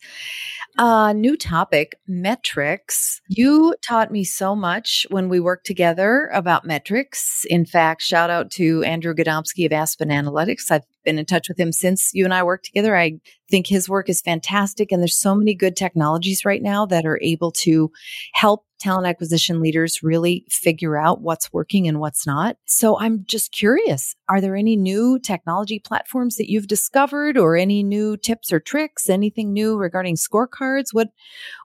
Uh, 0.79 1.13
new 1.13 1.37
topic 1.37 1.97
metrics. 2.07 3.21
You 3.29 3.75
taught 3.87 4.11
me 4.11 4.25
so 4.25 4.55
much 4.55 5.07
when 5.11 5.29
we 5.29 5.41
worked 5.41 5.67
together 5.67 6.31
about 6.33 6.65
metrics. 6.65 7.45
In 7.49 7.65
fact, 7.65 8.03
shout 8.03 8.31
out 8.31 8.51
to 8.53 8.83
Andrew 8.85 9.15
Gadomski 9.15 9.67
of 9.67 9.73
Aspen 9.73 10.11
Analytics. 10.11 10.71
I've 10.71 10.85
been 11.05 11.19
in 11.19 11.27
touch 11.27 11.49
with 11.49 11.59
him 11.59 11.73
since 11.73 12.11
you 12.13 12.25
and 12.25 12.35
I 12.35 12.43
worked 12.43 12.67
together. 12.67 12.97
I 12.97 13.19
think 13.51 13.67
his 13.67 13.89
work 13.89 14.09
is 14.09 14.21
fantastic. 14.21 14.93
And 14.93 15.03
there's 15.03 15.17
so 15.17 15.35
many 15.35 15.55
good 15.55 15.77
technologies 15.77 16.45
right 16.45 16.63
now 16.63 16.87
that 16.87 17.05
are 17.05 17.19
able 17.23 17.51
to 17.63 17.91
help 18.35 18.65
talent 18.81 19.07
acquisition 19.07 19.61
leaders 19.61 20.03
really 20.03 20.45
figure 20.49 20.97
out 20.97 21.21
what's 21.21 21.53
working 21.53 21.87
and 21.87 22.01
what's 22.01 22.27
not. 22.27 22.57
So 22.67 22.99
I'm 22.99 23.25
just 23.27 23.53
curious, 23.53 24.15
are 24.29 24.41
there 24.41 24.57
any 24.57 24.77
new 24.77 25.19
technology 25.19 25.79
platforms 25.79 26.37
that 26.37 26.51
you've 26.51 26.67
discovered 26.67 27.37
or 27.37 27.57
any 27.57 27.83
new 27.83 28.17
tips 28.17 28.53
or 28.53 28.61
tricks, 28.61 29.09
anything 29.09 29.53
new 29.53 29.77
regarding 29.77 30.17
scorecards? 30.17 30.87
What 30.93 31.09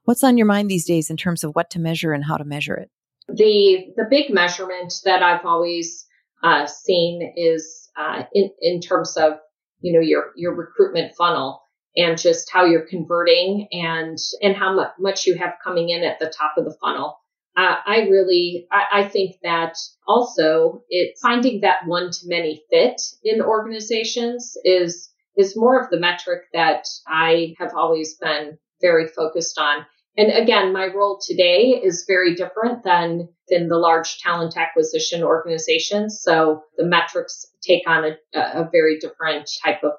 what's 0.04 0.24
on 0.24 0.38
your 0.38 0.48
mind 0.48 0.70
these 0.70 0.86
days 0.86 1.10
in 1.10 1.18
terms 1.18 1.44
of 1.44 1.52
what 1.56 1.70
to 1.72 1.80
measure 1.80 2.14
and 2.14 2.24
how 2.24 2.38
to 2.38 2.46
measure 2.46 2.76
it? 2.76 2.92
The 3.28 3.88
the 3.96 4.06
big 4.10 4.32
measurement 4.32 4.94
that 5.06 5.24
I've 5.24 5.46
always 5.46 6.06
uh, 6.44 6.68
seen 6.68 7.34
is 7.36 7.90
uh, 7.98 8.24
in 8.34 8.52
in 8.62 8.82
terms 8.82 9.18
of 9.18 9.34
you 9.80 9.94
know 9.94 10.00
your 10.00 10.32
your 10.36 10.54
recruitment 10.54 11.16
funnel 11.16 11.62
and 11.98 12.18
just 12.18 12.52
how 12.52 12.66
you're 12.66 12.88
converting 12.88 13.68
and 13.72 14.18
and 14.42 14.56
how 14.56 14.92
much 15.00 15.26
you 15.26 15.36
have 15.36 15.54
coming 15.64 15.90
in 15.90 16.04
at 16.04 16.20
the 16.20 16.34
top 16.38 16.54
of 16.58 16.66
the 16.66 16.76
funnel. 16.82 17.20
Uh, 17.58 17.76
I 17.86 18.00
really, 18.10 18.68
I, 18.70 19.04
I, 19.04 19.08
think 19.08 19.38
that 19.44 19.78
also 20.06 20.84
it 20.90 21.18
finding 21.22 21.62
that 21.62 21.88
one 21.88 22.12
to 22.12 22.20
many 22.26 22.62
fit 22.70 23.02
in 23.24 23.42
organizations 23.42 24.58
is 24.66 25.10
is 25.38 25.56
more 25.56 25.80
of 25.80 25.90
the 25.90 26.00
metric 26.00 26.44
that 26.54 26.86
I 27.08 27.56
have 27.58 27.74
always 27.74 28.16
been 28.16 28.58
very 28.82 29.08
focused 29.08 29.58
on. 29.58 29.86
And 30.18 30.32
again, 30.32 30.74
my 30.74 30.88
role 30.88 31.20
today 31.26 31.82
is 31.82 32.06
very 32.08 32.36
different 32.36 32.84
than 32.84 33.30
than 33.48 33.70
the 33.70 33.78
large 33.78 34.20
talent 34.20 34.58
acquisition 34.58 35.24
organizations. 35.24 36.22
So 36.22 36.64
the 36.78 36.86
metrics 36.86 37.46
take 37.62 37.88
on 37.88 38.04
a, 38.06 38.40
a 38.40 38.70
very 38.70 38.98
different 39.00 39.50
type 39.64 39.84
of 39.84 39.92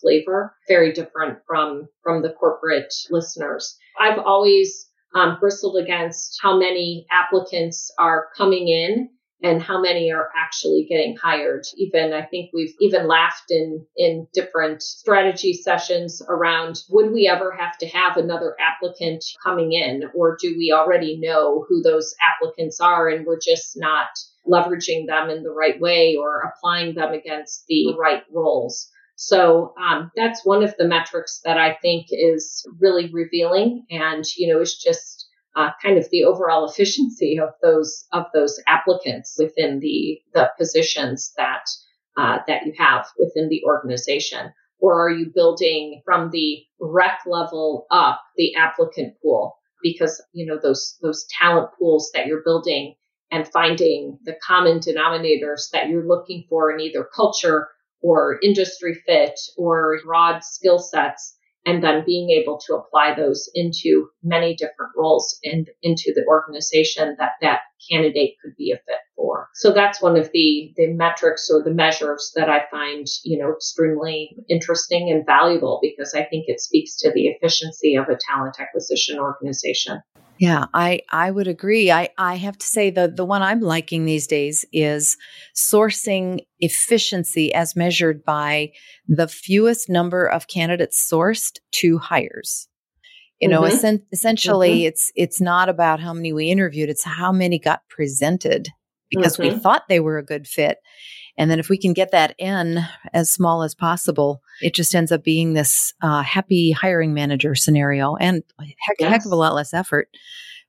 flavor, 0.00 0.56
very 0.68 0.92
different 0.92 1.38
from 1.46 1.88
from 2.02 2.22
the 2.22 2.30
corporate 2.30 2.92
listeners. 3.10 3.76
I've 3.98 4.18
always 4.18 4.88
um, 5.14 5.38
bristled 5.40 5.76
against 5.76 6.38
how 6.42 6.58
many 6.58 7.06
applicants 7.10 7.90
are 7.98 8.28
coming 8.36 8.68
in 8.68 9.10
and 9.42 9.62
how 9.62 9.80
many 9.80 10.10
are 10.12 10.30
actually 10.34 10.86
getting 10.88 11.16
hired. 11.16 11.64
Even 11.76 12.12
I 12.12 12.22
think 12.22 12.50
we've 12.52 12.74
even 12.80 13.06
laughed 13.06 13.50
in 13.50 13.86
in 13.96 14.26
different 14.32 14.82
strategy 14.82 15.52
sessions 15.52 16.22
around 16.28 16.80
would 16.88 17.12
we 17.12 17.28
ever 17.28 17.52
have 17.52 17.76
to 17.78 17.86
have 17.86 18.16
another 18.16 18.56
applicant 18.58 19.24
coming 19.42 19.72
in 19.72 20.04
or 20.14 20.36
do 20.40 20.54
we 20.56 20.72
already 20.72 21.18
know 21.18 21.64
who 21.68 21.82
those 21.82 22.14
applicants 22.22 22.80
are 22.80 23.08
and 23.08 23.26
we're 23.26 23.38
just 23.38 23.76
not 23.76 24.08
leveraging 24.48 25.06
them 25.06 25.28
in 25.28 25.42
the 25.42 25.50
right 25.50 25.80
way 25.80 26.16
or 26.16 26.40
applying 26.40 26.94
them 26.94 27.12
against 27.12 27.64
the 27.68 27.94
right 27.98 28.22
roles. 28.32 28.90
So 29.16 29.72
um, 29.80 30.12
that's 30.14 30.44
one 30.44 30.62
of 30.62 30.74
the 30.78 30.86
metrics 30.86 31.40
that 31.44 31.56
I 31.56 31.74
think 31.80 32.06
is 32.10 32.66
really 32.78 33.10
revealing, 33.10 33.86
and 33.90 34.24
you 34.36 34.52
know, 34.52 34.60
is 34.60 34.76
just 34.76 35.26
uh, 35.56 35.70
kind 35.82 35.96
of 35.96 36.08
the 36.10 36.24
overall 36.24 36.68
efficiency 36.68 37.38
of 37.40 37.48
those 37.62 38.04
of 38.12 38.26
those 38.34 38.60
applicants 38.68 39.36
within 39.38 39.80
the 39.80 40.20
the 40.34 40.50
positions 40.58 41.32
that 41.38 41.64
uh, 42.18 42.38
that 42.46 42.66
you 42.66 42.74
have 42.78 43.06
within 43.18 43.48
the 43.48 43.64
organization. 43.64 44.52
Or 44.78 45.06
are 45.06 45.10
you 45.10 45.32
building 45.34 46.02
from 46.04 46.30
the 46.30 46.62
rec 46.78 47.20
level 47.26 47.86
up 47.90 48.20
the 48.36 48.54
applicant 48.54 49.14
pool? 49.22 49.56
Because 49.82 50.22
you 50.32 50.44
know 50.44 50.58
those 50.62 50.98
those 51.00 51.26
talent 51.38 51.70
pools 51.78 52.10
that 52.12 52.26
you're 52.26 52.44
building 52.44 52.96
and 53.30 53.48
finding 53.48 54.18
the 54.24 54.36
common 54.46 54.78
denominators 54.78 55.70
that 55.72 55.88
you're 55.88 56.06
looking 56.06 56.44
for 56.50 56.70
in 56.70 56.80
either 56.80 57.02
culture 57.02 57.68
or 58.06 58.38
industry 58.40 58.94
fit 59.04 59.34
or 59.56 59.98
broad 60.04 60.44
skill 60.44 60.78
sets 60.78 61.36
and 61.66 61.82
then 61.82 62.04
being 62.06 62.30
able 62.30 62.56
to 62.64 62.76
apply 62.76 63.12
those 63.16 63.50
into 63.52 64.08
many 64.22 64.54
different 64.54 64.92
roles 64.96 65.36
and 65.42 65.68
into 65.82 66.12
the 66.14 66.24
organization 66.28 67.16
that 67.18 67.32
that 67.40 67.62
candidate 67.90 68.34
could 68.40 68.54
be 68.56 68.70
a 68.70 68.76
fit 68.76 69.00
for. 69.16 69.48
So 69.54 69.72
that's 69.72 70.00
one 70.00 70.16
of 70.16 70.30
the, 70.32 70.72
the 70.76 70.92
metrics 70.92 71.50
or 71.52 71.64
the 71.64 71.74
measures 71.74 72.30
that 72.36 72.48
I 72.48 72.66
find, 72.70 73.04
you 73.24 73.38
know, 73.38 73.52
extremely 73.52 74.36
interesting 74.48 75.10
and 75.10 75.26
valuable 75.26 75.80
because 75.82 76.14
I 76.14 76.22
think 76.22 76.44
it 76.46 76.60
speaks 76.60 76.96
to 76.98 77.10
the 77.12 77.26
efficiency 77.26 77.96
of 77.96 78.08
a 78.08 78.16
talent 78.16 78.60
acquisition 78.60 79.18
organization. 79.18 80.00
Yeah, 80.38 80.66
I, 80.74 81.00
I 81.10 81.30
would 81.30 81.48
agree. 81.48 81.90
I, 81.90 82.10
I 82.18 82.34
have 82.34 82.58
to 82.58 82.66
say 82.66 82.90
the, 82.90 83.08
the 83.08 83.24
one 83.24 83.42
I'm 83.42 83.60
liking 83.60 84.04
these 84.04 84.26
days 84.26 84.64
is 84.72 85.16
sourcing 85.54 86.40
efficiency 86.58 87.54
as 87.54 87.76
measured 87.76 88.24
by 88.24 88.72
the 89.08 89.28
fewest 89.28 89.88
number 89.88 90.26
of 90.26 90.48
candidates 90.48 91.08
sourced 91.10 91.58
to 91.76 91.98
hires. 91.98 92.68
You 93.40 93.48
know, 93.48 93.62
mm-hmm. 93.62 93.74
essen- 93.74 94.06
essentially 94.12 94.80
mm-hmm. 94.80 94.88
it's, 94.88 95.12
it's 95.14 95.40
not 95.40 95.68
about 95.68 96.00
how 96.00 96.12
many 96.12 96.32
we 96.32 96.50
interviewed. 96.50 96.88
It's 96.88 97.04
how 97.04 97.32
many 97.32 97.58
got 97.58 97.86
presented 97.88 98.68
because 99.10 99.36
mm-hmm. 99.36 99.54
we 99.54 99.60
thought 99.60 99.88
they 99.88 100.00
were 100.00 100.18
a 100.18 100.24
good 100.24 100.46
fit. 100.46 100.78
And 101.38 101.50
then 101.50 101.58
if 101.58 101.68
we 101.68 101.78
can 101.78 101.92
get 101.92 102.12
that 102.12 102.34
in 102.38 102.78
as 103.12 103.30
small 103.30 103.62
as 103.62 103.74
possible, 103.74 104.40
it 104.60 104.74
just 104.74 104.94
ends 104.94 105.12
up 105.12 105.22
being 105.22 105.52
this 105.52 105.92
uh, 106.02 106.22
happy 106.22 106.70
hiring 106.70 107.14
manager 107.14 107.54
scenario 107.54 108.16
and 108.16 108.42
heck, 108.58 108.96
yes. 108.98 109.10
heck 109.10 109.26
of 109.26 109.32
a 109.32 109.36
lot 109.36 109.54
less 109.54 109.74
effort 109.74 110.08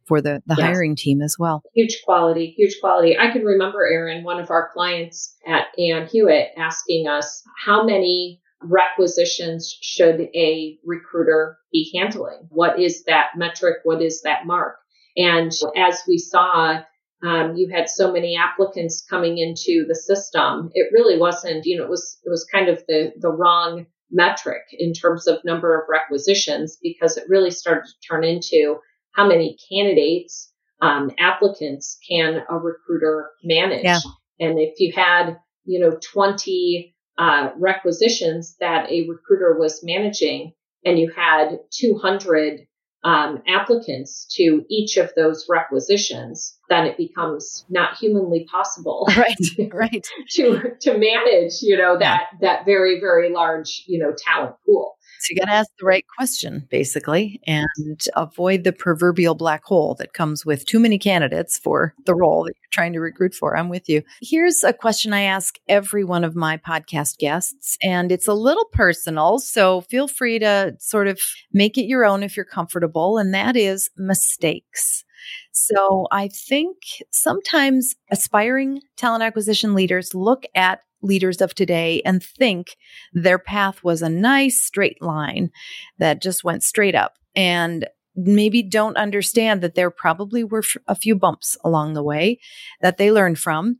for 0.05 0.21
the, 0.21 0.41
the 0.45 0.55
yes. 0.57 0.65
hiring 0.65 0.95
team 0.95 1.21
as 1.21 1.35
well. 1.37 1.61
Huge 1.75 2.01
quality, 2.05 2.53
huge 2.57 2.77
quality. 2.79 3.17
I 3.17 3.31
can 3.31 3.43
remember, 3.43 3.85
Erin, 3.85 4.23
one 4.23 4.39
of 4.39 4.49
our 4.49 4.69
clients 4.73 5.35
at 5.45 5.65
Aon 5.77 6.07
Hewitt 6.07 6.49
asking 6.57 7.07
us 7.07 7.43
how 7.65 7.83
many 7.83 8.41
requisitions 8.61 9.77
should 9.81 10.21
a 10.33 10.77
recruiter 10.85 11.59
be 11.71 11.91
handling? 11.95 12.47
What 12.49 12.79
is 12.79 13.03
that 13.03 13.31
metric? 13.35 13.77
What 13.83 14.01
is 14.01 14.21
that 14.23 14.45
mark? 14.45 14.77
And 15.15 15.51
as 15.75 16.01
we 16.07 16.17
saw 16.17 16.81
um, 17.23 17.55
you 17.55 17.69
had 17.69 17.89
so 17.89 18.11
many 18.11 18.37
applicants 18.37 19.05
coming 19.09 19.37
into 19.37 19.85
the 19.87 19.95
system. 19.95 20.69
It 20.73 20.91
really 20.93 21.19
wasn't, 21.19 21.65
you 21.65 21.77
know, 21.77 21.83
it 21.83 21.89
was 21.89 22.19
it 22.23 22.29
was 22.29 22.45
kind 22.51 22.69
of 22.69 22.83
the 22.87 23.13
the 23.19 23.31
wrong 23.31 23.87
metric 24.11 24.61
in 24.71 24.93
terms 24.93 25.27
of 25.27 25.43
number 25.43 25.79
of 25.79 25.87
requisitions 25.89 26.77
because 26.81 27.17
it 27.17 27.25
really 27.27 27.51
started 27.51 27.85
to 27.85 28.07
turn 28.07 28.23
into 28.23 28.77
how 29.11 29.27
many 29.27 29.57
candidates, 29.69 30.53
um, 30.81 31.11
applicants 31.19 31.97
can 32.07 32.43
a 32.49 32.57
recruiter 32.57 33.31
manage. 33.43 33.83
Yeah. 33.83 33.99
And 34.39 34.59
if 34.59 34.79
you 34.79 34.93
had, 34.95 35.37
you 35.65 35.79
know, 35.79 35.97
20 36.13 36.95
uh, 37.17 37.49
requisitions 37.57 38.55
that 38.59 38.91
a 38.91 39.07
recruiter 39.09 39.57
was 39.59 39.83
managing 39.83 40.53
and 40.85 40.99
you 40.99 41.11
had 41.15 41.59
200 41.71 42.66
um, 43.03 43.41
applicants 43.47 44.25
to 44.31 44.63
each 44.69 44.97
of 44.97 45.11
those 45.15 45.45
requisitions, 45.49 46.57
then 46.69 46.85
it 46.85 46.97
becomes 46.97 47.65
not 47.69 47.97
humanly 47.97 48.47
possible, 48.51 49.07
right? 49.17 49.35
Right. 49.73 50.07
to 50.31 50.71
to 50.81 50.97
manage, 50.97 51.61
you 51.61 51.77
know, 51.77 51.97
that 51.99 52.23
that 52.41 52.65
very 52.65 52.99
very 52.99 53.31
large, 53.31 53.83
you 53.87 53.99
know, 53.99 54.13
talent 54.17 54.55
pool. 54.65 54.96
You 55.29 55.35
got 55.37 55.45
to 55.45 55.51
ask 55.51 55.69
the 55.79 55.85
right 55.85 56.05
question, 56.17 56.67
basically, 56.69 57.41
and 57.47 58.01
avoid 58.15 58.63
the 58.63 58.73
proverbial 58.73 59.35
black 59.35 59.63
hole 59.63 59.95
that 59.95 60.13
comes 60.13 60.45
with 60.45 60.65
too 60.65 60.79
many 60.79 60.97
candidates 60.97 61.57
for 61.57 61.93
the 62.05 62.15
role 62.15 62.43
that 62.43 62.53
you're 62.55 62.69
trying 62.71 62.93
to 62.93 62.99
recruit 62.99 63.33
for. 63.33 63.55
I'm 63.57 63.69
with 63.69 63.89
you. 63.89 64.03
Here's 64.21 64.63
a 64.63 64.73
question 64.73 65.13
I 65.13 65.21
ask 65.21 65.55
every 65.67 66.03
one 66.03 66.23
of 66.23 66.35
my 66.35 66.57
podcast 66.57 67.17
guests, 67.17 67.77
and 67.81 68.11
it's 68.11 68.27
a 68.27 68.33
little 68.33 68.65
personal. 68.73 69.39
So 69.39 69.81
feel 69.81 70.07
free 70.07 70.39
to 70.39 70.75
sort 70.79 71.07
of 71.07 71.19
make 71.51 71.77
it 71.77 71.85
your 71.85 72.05
own 72.05 72.23
if 72.23 72.35
you're 72.35 72.45
comfortable. 72.45 73.17
And 73.17 73.33
that 73.33 73.55
is 73.55 73.89
mistakes. 73.97 75.03
So 75.51 76.07
I 76.11 76.29
think 76.29 76.77
sometimes 77.11 77.95
aspiring 78.11 78.81
talent 78.95 79.23
acquisition 79.23 79.73
leaders 79.73 80.13
look 80.13 80.43
at 80.55 80.81
leaders 81.07 81.41
of 81.41 81.55
today 81.55 82.01
and 82.05 82.23
think 82.23 82.77
their 83.13 83.39
path 83.39 83.83
was 83.83 84.01
a 84.01 84.09
nice 84.09 84.61
straight 84.61 85.01
line 85.01 85.49
that 85.97 86.21
just 86.21 86.43
went 86.43 86.63
straight 86.63 86.95
up 86.95 87.17
and 87.35 87.87
maybe 88.15 88.63
don't 88.63 88.97
understand 88.97 89.61
that 89.61 89.75
there 89.75 89.91
probably 89.91 90.43
were 90.43 90.63
a 90.87 90.95
few 90.95 91.15
bumps 91.15 91.57
along 91.63 91.93
the 91.93 92.03
way 92.03 92.39
that 92.81 92.97
they 92.97 93.11
learned 93.11 93.37
from. 93.37 93.77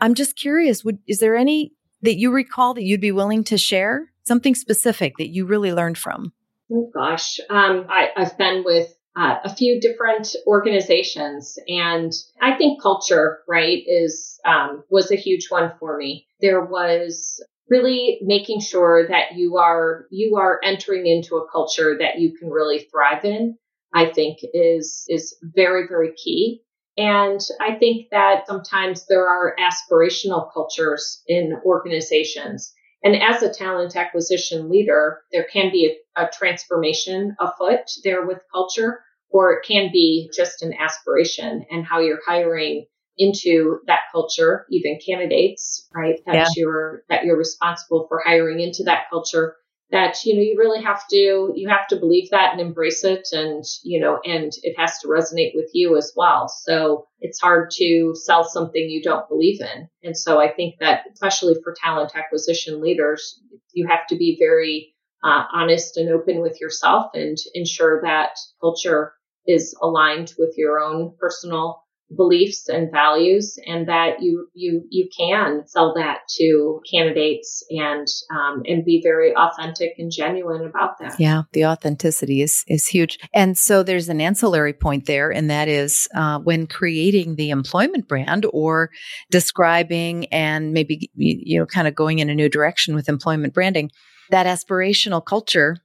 I'm 0.00 0.14
just 0.14 0.36
curious, 0.36 0.84
would, 0.84 0.98
is 1.06 1.18
there 1.18 1.36
any 1.36 1.72
that 2.02 2.16
you 2.16 2.32
recall 2.32 2.74
that 2.74 2.82
you'd 2.82 3.00
be 3.00 3.12
willing 3.12 3.44
to 3.44 3.58
share? 3.58 4.10
Something 4.24 4.54
specific 4.54 5.18
that 5.18 5.28
you 5.28 5.44
really 5.44 5.72
learned 5.72 5.98
from? 5.98 6.32
Oh 6.72 6.90
gosh, 6.94 7.38
um, 7.50 7.86
I, 7.90 8.08
I've 8.16 8.38
been 8.38 8.64
with 8.64 8.96
uh, 9.16 9.36
a 9.44 9.54
few 9.54 9.80
different 9.80 10.34
organizations. 10.46 11.58
And 11.68 12.12
I 12.40 12.56
think 12.56 12.82
culture, 12.82 13.40
right, 13.48 13.82
is 13.86 14.40
um, 14.44 14.84
was 14.90 15.10
a 15.10 15.16
huge 15.16 15.46
one 15.50 15.72
for 15.78 15.96
me. 15.96 16.26
There 16.40 16.64
was 16.64 17.42
really 17.70 18.18
making 18.22 18.60
sure 18.60 19.06
that 19.08 19.36
you 19.36 19.56
are 19.56 20.06
you 20.10 20.36
are 20.36 20.60
entering 20.62 21.06
into 21.06 21.36
a 21.36 21.50
culture 21.50 21.96
that 21.98 22.18
you 22.18 22.36
can 22.36 22.50
really 22.50 22.80
thrive 22.90 23.24
in. 23.24 23.56
I 23.92 24.06
think 24.06 24.38
is 24.52 25.04
is 25.08 25.36
very 25.42 25.86
very 25.88 26.12
key. 26.14 26.62
And 26.96 27.40
I 27.60 27.74
think 27.74 28.10
that 28.10 28.46
sometimes 28.46 29.06
there 29.06 29.26
are 29.26 29.56
aspirational 29.58 30.52
cultures 30.52 31.22
in 31.26 31.60
organizations. 31.64 32.72
And 33.04 33.22
as 33.22 33.42
a 33.42 33.52
talent 33.52 33.94
acquisition 33.96 34.70
leader, 34.70 35.20
there 35.30 35.44
can 35.44 35.70
be 35.70 35.94
a, 36.16 36.24
a 36.24 36.30
transformation 36.32 37.36
afoot 37.38 37.90
there 38.02 38.26
with 38.26 38.38
culture 38.52 39.00
or 39.30 39.52
it 39.52 39.66
can 39.66 39.90
be 39.92 40.30
just 40.34 40.62
an 40.62 40.72
aspiration 40.72 41.66
and 41.70 41.84
how 41.84 42.00
you're 42.00 42.20
hiring 42.24 42.86
into 43.18 43.80
that 43.86 44.00
culture, 44.12 44.64
even 44.70 44.98
candidates, 45.04 45.88
right? 45.94 46.20
That 46.26 46.34
yeah. 46.34 46.46
you're 46.56 47.02
that 47.08 47.24
you're 47.24 47.36
responsible 47.36 48.06
for 48.08 48.22
hiring 48.24 48.60
into 48.60 48.84
that 48.84 49.10
culture, 49.10 49.56
that 49.94 50.24
you 50.24 50.34
know 50.34 50.42
you 50.42 50.56
really 50.58 50.82
have 50.82 51.06
to 51.08 51.52
you 51.54 51.68
have 51.68 51.86
to 51.86 51.96
believe 51.96 52.28
that 52.30 52.50
and 52.52 52.60
embrace 52.60 53.04
it 53.04 53.28
and 53.30 53.64
you 53.84 54.00
know 54.00 54.18
and 54.24 54.52
it 54.64 54.74
has 54.76 54.98
to 54.98 55.06
resonate 55.06 55.52
with 55.54 55.70
you 55.72 55.96
as 55.96 56.12
well. 56.16 56.48
So 56.48 57.06
it's 57.20 57.40
hard 57.40 57.70
to 57.76 58.12
sell 58.16 58.42
something 58.42 58.90
you 58.90 59.02
don't 59.02 59.28
believe 59.28 59.60
in. 59.60 59.88
And 60.02 60.16
so 60.18 60.40
i 60.40 60.50
think 60.50 60.74
that 60.80 61.04
especially 61.12 61.54
for 61.62 61.74
talent 61.80 62.10
acquisition 62.16 62.80
leaders 62.80 63.40
you 63.72 63.86
have 63.86 64.06
to 64.08 64.16
be 64.16 64.36
very 64.38 64.94
uh, 65.22 65.44
honest 65.52 65.96
and 65.96 66.10
open 66.10 66.42
with 66.42 66.60
yourself 66.60 67.12
and 67.14 67.38
ensure 67.54 68.02
that 68.02 68.36
culture 68.60 69.14
is 69.46 69.74
aligned 69.80 70.34
with 70.38 70.54
your 70.56 70.80
own 70.80 71.14
personal 71.20 71.83
beliefs 72.14 72.68
and 72.68 72.90
values 72.92 73.58
and 73.66 73.88
that 73.88 74.20
you 74.20 74.46
you 74.54 74.84
you 74.90 75.08
can 75.16 75.66
sell 75.66 75.94
that 75.94 76.18
to 76.28 76.80
candidates 76.90 77.64
and 77.70 78.06
um, 78.30 78.62
and 78.66 78.84
be 78.84 79.00
very 79.02 79.34
authentic 79.34 79.94
and 79.98 80.12
genuine 80.12 80.66
about 80.66 80.98
that. 81.00 81.18
Yeah 81.18 81.42
the 81.52 81.66
authenticity 81.66 82.42
is 82.42 82.64
is 82.68 82.86
huge. 82.86 83.18
And 83.32 83.56
so 83.56 83.82
there's 83.82 84.08
an 84.08 84.20
ancillary 84.20 84.74
point 84.74 85.06
there 85.06 85.30
and 85.30 85.48
that 85.50 85.68
is 85.68 86.06
uh, 86.14 86.38
when 86.40 86.66
creating 86.66 87.36
the 87.36 87.50
employment 87.50 88.06
brand 88.06 88.46
or 88.52 88.90
describing 89.30 90.26
and 90.26 90.72
maybe 90.72 91.10
you 91.14 91.58
know 91.58 91.66
kind 91.66 91.88
of 91.88 91.94
going 91.94 92.18
in 92.18 92.28
a 92.28 92.34
new 92.34 92.48
direction 92.48 92.94
with 92.94 93.08
employment 93.08 93.54
branding 93.54 93.90
that 94.30 94.46
aspirational 94.46 95.24
culture 95.24 95.76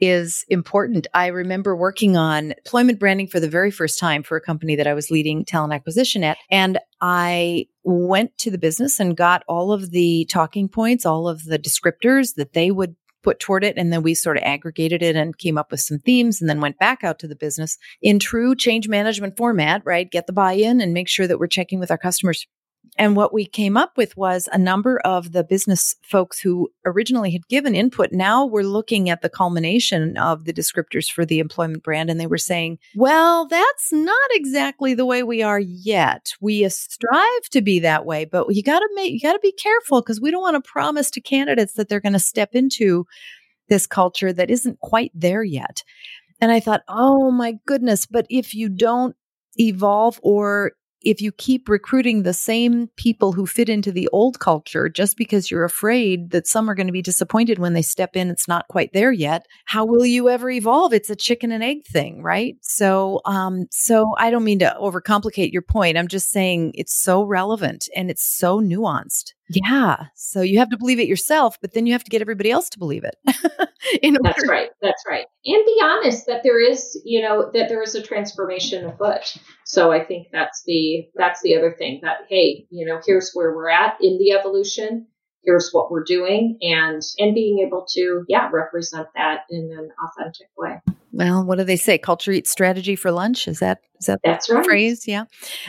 is 0.00 0.44
important. 0.48 1.06
I 1.14 1.26
remember 1.28 1.76
working 1.76 2.16
on 2.16 2.52
employment 2.52 2.98
branding 2.98 3.26
for 3.26 3.40
the 3.40 3.48
very 3.48 3.70
first 3.70 3.98
time 3.98 4.22
for 4.22 4.36
a 4.36 4.40
company 4.40 4.76
that 4.76 4.86
I 4.86 4.94
was 4.94 5.10
leading 5.10 5.44
talent 5.44 5.72
acquisition 5.72 6.24
at. 6.24 6.38
And 6.50 6.78
I 7.00 7.66
went 7.84 8.36
to 8.38 8.50
the 8.50 8.58
business 8.58 9.00
and 9.00 9.16
got 9.16 9.42
all 9.48 9.72
of 9.72 9.90
the 9.90 10.26
talking 10.30 10.68
points, 10.68 11.06
all 11.06 11.28
of 11.28 11.44
the 11.44 11.58
descriptors 11.58 12.34
that 12.36 12.52
they 12.52 12.70
would 12.70 12.96
put 13.22 13.38
toward 13.38 13.64
it. 13.64 13.76
And 13.76 13.92
then 13.92 14.02
we 14.02 14.14
sort 14.14 14.36
of 14.36 14.42
aggregated 14.44 15.02
it 15.02 15.16
and 15.16 15.36
came 15.36 15.58
up 15.58 15.70
with 15.70 15.80
some 15.80 15.98
themes 15.98 16.40
and 16.40 16.48
then 16.48 16.60
went 16.60 16.78
back 16.78 17.04
out 17.04 17.18
to 17.20 17.28
the 17.28 17.36
business 17.36 17.76
in 18.00 18.18
true 18.18 18.54
change 18.54 18.88
management 18.88 19.36
format, 19.36 19.82
right? 19.84 20.10
Get 20.10 20.26
the 20.26 20.32
buy 20.32 20.52
in 20.52 20.80
and 20.80 20.94
make 20.94 21.08
sure 21.08 21.26
that 21.26 21.38
we're 21.38 21.46
checking 21.46 21.80
with 21.80 21.90
our 21.90 21.98
customers 21.98 22.46
and 23.00 23.16
what 23.16 23.32
we 23.32 23.46
came 23.46 23.76
up 23.76 23.96
with 23.96 24.16
was 24.16 24.48
a 24.52 24.58
number 24.58 24.98
of 25.06 25.32
the 25.32 25.44
business 25.44 25.94
folks 26.02 26.38
who 26.38 26.68
originally 26.84 27.30
had 27.30 27.48
given 27.48 27.74
input. 27.74 28.12
Now 28.12 28.44
we're 28.44 28.62
looking 28.62 29.08
at 29.08 29.22
the 29.22 29.30
culmination 29.30 30.16
of 30.18 30.44
the 30.44 30.52
descriptors 30.52 31.10
for 31.10 31.24
the 31.24 31.38
employment 31.38 31.82
brand. 31.82 32.10
And 32.10 32.20
they 32.20 32.26
were 32.26 32.36
saying, 32.36 32.78
well, 32.94 33.46
that's 33.46 33.92
not 33.92 34.30
exactly 34.32 34.92
the 34.94 35.06
way 35.06 35.22
we 35.22 35.42
are 35.42 35.60
yet. 35.60 36.34
We 36.40 36.68
strive 36.68 37.48
to 37.52 37.62
be 37.62 37.78
that 37.80 38.04
way, 38.04 38.24
but 38.24 38.54
you 38.54 38.62
got 38.62 38.80
to 38.80 38.88
make, 38.94 39.12
you 39.12 39.20
got 39.20 39.32
to 39.32 39.40
be 39.40 39.52
careful 39.52 40.02
because 40.02 40.20
we 40.20 40.30
don't 40.30 40.42
want 40.42 40.62
to 40.62 40.70
promise 40.70 41.10
to 41.12 41.20
candidates 41.20 41.74
that 41.74 41.88
they're 41.88 42.00
going 42.00 42.12
to 42.12 42.18
step 42.18 42.50
into 42.52 43.06
this 43.68 43.86
culture 43.86 44.32
that 44.32 44.50
isn't 44.50 44.80
quite 44.80 45.12
there 45.14 45.44
yet. 45.44 45.84
And 46.40 46.50
I 46.50 46.60
thought, 46.60 46.82
oh 46.88 47.30
my 47.30 47.58
goodness, 47.66 48.04
but 48.04 48.26
if 48.28 48.54
you 48.54 48.68
don't 48.68 49.16
evolve 49.58 50.20
or 50.22 50.72
if 51.02 51.20
you 51.20 51.32
keep 51.32 51.68
recruiting 51.68 52.22
the 52.22 52.34
same 52.34 52.88
people 52.96 53.32
who 53.32 53.46
fit 53.46 53.68
into 53.68 53.92
the 53.92 54.08
old 54.12 54.38
culture 54.38 54.88
just 54.88 55.16
because 55.16 55.50
you're 55.50 55.64
afraid 55.64 56.30
that 56.30 56.46
some 56.46 56.68
are 56.68 56.74
going 56.74 56.86
to 56.86 56.92
be 56.92 57.02
disappointed 57.02 57.58
when 57.58 57.72
they 57.72 57.82
step 57.82 58.16
in 58.16 58.30
it's 58.30 58.48
not 58.48 58.68
quite 58.68 58.92
there 58.92 59.12
yet 59.12 59.46
how 59.64 59.84
will 59.84 60.06
you 60.06 60.28
ever 60.28 60.50
evolve? 60.50 60.92
It's 60.92 61.10
a 61.10 61.16
chicken 61.16 61.52
and 61.52 61.62
egg 61.62 61.84
thing 61.84 62.22
right? 62.22 62.56
So 62.60 63.20
um 63.24 63.66
so 63.70 64.14
i 64.18 64.30
don't 64.30 64.44
mean 64.44 64.58
to 64.60 64.76
overcomplicate 64.80 65.52
your 65.52 65.62
point. 65.62 65.96
I'm 65.96 66.08
just 66.08 66.30
saying 66.30 66.72
it's 66.74 66.94
so 66.94 67.22
relevant 67.22 67.88
and 67.94 68.10
it's 68.10 68.24
so 68.24 68.60
nuanced 68.60 69.32
yeah. 69.50 70.06
So 70.14 70.42
you 70.42 70.58
have 70.58 70.70
to 70.70 70.78
believe 70.78 71.00
it 71.00 71.08
yourself, 71.08 71.58
but 71.60 71.74
then 71.74 71.86
you 71.86 71.92
have 71.92 72.04
to 72.04 72.10
get 72.10 72.20
everybody 72.20 72.50
else 72.50 72.68
to 72.70 72.78
believe 72.78 73.04
it. 73.04 73.16
That's 74.22 74.48
right. 74.48 74.70
That's 74.80 75.02
right. 75.08 75.26
And 75.44 75.66
be 75.66 75.80
honest 75.82 76.26
that 76.26 76.42
there 76.44 76.60
is, 76.60 77.00
you 77.04 77.20
know, 77.20 77.50
that 77.52 77.68
there 77.68 77.82
is 77.82 77.94
a 77.94 78.02
transformation 78.02 78.84
afoot. 78.86 79.34
So 79.64 79.90
I 79.90 80.04
think 80.04 80.28
that's 80.32 80.62
the 80.66 81.08
that's 81.16 81.40
the 81.42 81.56
other 81.56 81.74
thing 81.76 82.00
that 82.02 82.18
hey, 82.28 82.66
you 82.70 82.86
know, 82.86 83.00
here's 83.04 83.32
where 83.32 83.54
we're 83.54 83.70
at 83.70 83.96
in 84.00 84.18
the 84.18 84.32
evolution 84.32 85.06
here's 85.42 85.70
what 85.72 85.90
we're 85.90 86.04
doing 86.04 86.58
and 86.60 87.00
and 87.18 87.34
being 87.34 87.64
able 87.66 87.86
to 87.88 88.24
yeah 88.28 88.50
represent 88.52 89.06
that 89.14 89.40
in 89.50 89.70
an 89.76 89.90
authentic 90.04 90.48
way 90.56 90.80
well 91.12 91.44
what 91.44 91.58
do 91.58 91.64
they 91.64 91.76
say? 91.76 91.98
Culture 91.98 92.32
eats 92.32 92.50
strategy 92.50 92.96
for 92.96 93.10
lunch? 93.10 93.48
Is 93.48 93.58
that 93.60 93.80
is 93.98 94.06
that 94.06 94.20
that's 94.24 94.50
right. 94.50 94.64
phrase? 94.64 95.06
Yeah. 95.06 95.24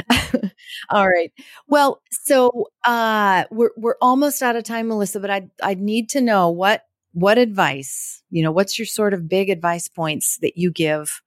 All 0.90 1.10
right. 1.10 1.32
Well 1.68 2.02
so 2.12 2.68
uh 2.86 3.46
we're 3.52 3.72
we're 3.78 3.96
almost 4.02 4.42
out 4.42 4.56
of 4.56 4.64
time 4.64 4.88
melissa 4.88 5.20
but 5.20 5.30
i 5.30 5.48
i 5.62 5.74
need 5.76 6.10
to 6.10 6.22
know 6.22 6.50
what 6.50 6.84
what 7.14 7.38
advice 7.38 8.22
you 8.30 8.42
know 8.44 8.52
what's 8.52 8.80
your 8.80 8.86
sort 8.86 9.14
of 9.14 9.28
big 9.28 9.50
advice 9.50 9.88
points 9.88 10.38
that 10.42 10.58
you 10.58 10.72
give 10.72 11.22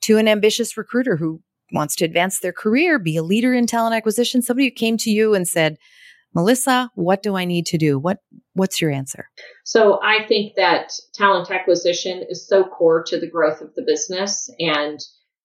to 0.00 0.18
an 0.18 0.28
ambitious 0.28 0.76
recruiter 0.76 1.16
who 1.16 1.40
wants 1.72 1.96
to 1.96 2.04
advance 2.04 2.40
their 2.40 2.52
career 2.52 2.98
be 2.98 3.16
a 3.16 3.22
leader 3.22 3.54
in 3.54 3.66
talent 3.66 3.94
acquisition 3.94 4.42
somebody 4.42 4.66
who 4.66 4.74
came 4.74 4.96
to 4.96 5.10
you 5.10 5.34
and 5.34 5.48
said 5.48 5.76
Melissa, 6.34 6.90
what 6.94 7.22
do 7.22 7.36
I 7.36 7.44
need 7.44 7.66
to 7.66 7.78
do? 7.78 7.98
What 7.98 8.18
what's 8.54 8.80
your 8.80 8.90
answer? 8.90 9.28
So 9.64 10.00
I 10.02 10.26
think 10.26 10.54
that 10.56 10.92
talent 11.14 11.50
acquisition 11.50 12.24
is 12.28 12.46
so 12.46 12.64
core 12.64 13.02
to 13.04 13.18
the 13.18 13.30
growth 13.30 13.60
of 13.60 13.74
the 13.74 13.84
business 13.86 14.50
and 14.58 15.00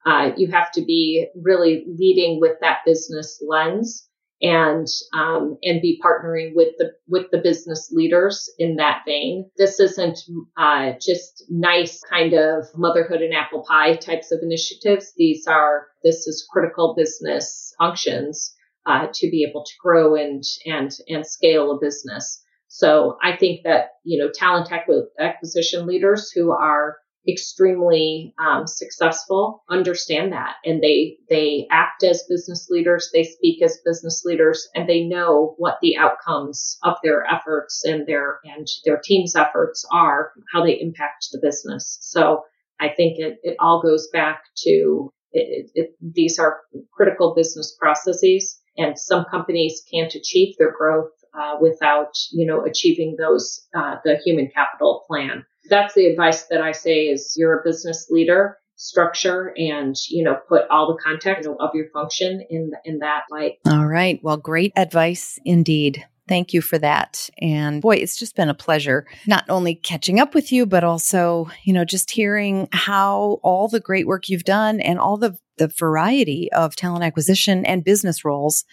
uh, 0.05 0.31
you 0.37 0.47
have 0.51 0.71
to 0.71 0.81
be 0.81 1.27
really 1.41 1.85
leading 1.87 2.39
with 2.39 2.57
that 2.61 2.79
business 2.85 3.43
lens 3.45 4.07
and 4.41 4.87
um, 5.13 5.57
and 5.63 5.81
be 5.81 5.99
partnering 6.03 6.51
with 6.55 6.69
the 6.77 6.91
with 7.07 7.29
the 7.31 7.39
business 7.39 7.89
leaders 7.91 8.49
in 8.59 8.75
that 8.75 9.01
vein. 9.05 9.49
This 9.57 9.79
isn't 9.79 10.19
uh, 10.55 10.93
just 11.01 11.43
nice 11.49 12.01
kind 12.09 12.33
of 12.33 12.65
motherhood 12.75 13.21
and 13.21 13.33
apple 13.33 13.65
pie 13.67 13.95
types 13.95 14.31
of 14.31 14.39
initiatives. 14.41 15.13
These 15.17 15.47
are 15.47 15.87
this 16.03 16.27
is 16.27 16.47
critical 16.49 16.93
business 16.95 17.73
functions 17.79 18.53
uh, 18.87 19.07
to 19.13 19.29
be 19.29 19.45
able 19.47 19.63
to 19.63 19.73
grow 19.81 20.15
and 20.15 20.43
and 20.65 20.91
and 21.07 21.25
scale 21.25 21.71
a 21.71 21.79
business. 21.79 22.41
So 22.69 23.17
I 23.21 23.35
think 23.35 23.63
that 23.63 23.89
you 24.03 24.17
know 24.17 24.31
talent 24.33 24.69
acquisition 24.71 25.85
leaders 25.85 26.31
who 26.31 26.51
are 26.51 26.97
extremely 27.29 28.33
um, 28.39 28.65
successful 28.65 29.63
understand 29.69 30.31
that. 30.31 30.55
And 30.63 30.81
they 30.81 31.17
they 31.29 31.67
act 31.69 32.03
as 32.03 32.23
business 32.29 32.67
leaders 32.69 33.09
they 33.13 33.23
speak 33.23 33.61
as 33.61 33.81
business 33.83 34.23
leaders 34.23 34.67
and 34.73 34.87
they 34.87 35.03
know 35.03 35.55
what 35.57 35.77
the 35.81 35.97
outcomes 35.97 36.77
of 36.83 36.95
their 37.03 37.25
efforts 37.25 37.83
and 37.83 38.07
their 38.07 38.39
and 38.45 38.65
their 38.85 39.01
team's 39.03 39.35
efforts 39.35 39.85
are 39.91 40.31
how 40.53 40.63
they 40.63 40.79
impact 40.79 41.27
the 41.31 41.39
business. 41.41 41.97
So 42.01 42.43
i 42.79 42.89
think 42.89 43.17
it, 43.17 43.39
it 43.43 43.55
all 43.59 43.81
goes 43.81 44.07
back 44.13 44.43
to 44.55 45.11
it, 45.31 45.71
it, 45.73 45.89
these 45.99 46.39
are 46.39 46.61
critical 46.93 47.33
business 47.35 47.75
processes 47.79 48.61
and 48.77 48.97
some 48.97 49.25
companies 49.25 49.83
can't 49.91 50.13
achieve 50.13 50.55
their 50.57 50.73
growth 50.77 51.11
uh, 51.37 51.55
without 51.59 52.13
you 52.31 52.45
know 52.45 52.63
achieving 52.65 53.15
those 53.17 53.65
uh, 53.75 53.95
the 54.03 54.17
human 54.25 54.49
capital 54.53 55.03
plan. 55.07 55.45
That's 55.69 55.93
the 55.93 56.05
advice 56.05 56.45
that 56.49 56.61
i 56.61 56.71
say 56.71 57.07
is 57.07 57.35
you're 57.37 57.59
a 57.59 57.63
business 57.63 58.07
leader 58.09 58.57
structure 58.77 59.53
and 59.57 59.95
you 60.09 60.23
know 60.23 60.37
put 60.47 60.63
all 60.69 60.87
the 60.87 61.01
context 61.03 61.47
of 61.47 61.69
your 61.73 61.89
function 61.89 62.45
in 62.49 62.71
in 62.85 62.99
that 62.99 63.23
light. 63.31 63.53
All 63.65 63.85
right. 63.85 64.19
Well 64.23 64.37
great 64.37 64.71
advice 64.75 65.39
indeed. 65.45 66.05
Thank 66.27 66.53
you 66.53 66.61
for 66.61 66.77
that. 66.79 67.29
And 67.39 67.81
boy, 67.81 67.95
it's 67.95 68.17
just 68.17 68.35
been 68.35 68.49
a 68.49 68.53
pleasure 68.53 69.05
not 69.25 69.45
only 69.49 69.75
catching 69.75 70.19
up 70.19 70.35
with 70.35 70.51
you, 70.51 70.65
but 70.65 70.83
also, 70.83 71.49
you 71.63 71.71
know, 71.73 71.85
just 71.85 72.11
hearing 72.11 72.67
how 72.73 73.39
all 73.43 73.69
the 73.69 73.79
great 73.79 74.07
work 74.07 74.27
you've 74.27 74.43
done 74.43 74.81
and 74.81 74.99
all 74.99 75.17
the, 75.17 75.37
the 75.57 75.67
variety 75.67 76.49
of 76.53 76.75
talent 76.75 77.03
acquisition 77.03 77.65
and 77.65 77.83
business 77.83 78.23
roles 78.23 78.65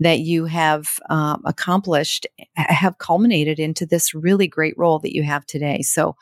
that 0.00 0.20
you 0.20 0.44
have 0.44 0.86
um, 1.10 1.42
accomplished 1.44 2.26
have 2.54 2.98
culminated 2.98 3.58
into 3.58 3.84
this 3.84 4.14
really 4.14 4.46
great 4.46 4.74
role 4.76 4.98
that 5.00 5.14
you 5.14 5.22
have 5.22 5.44
today. 5.46 5.82
So 5.82 6.16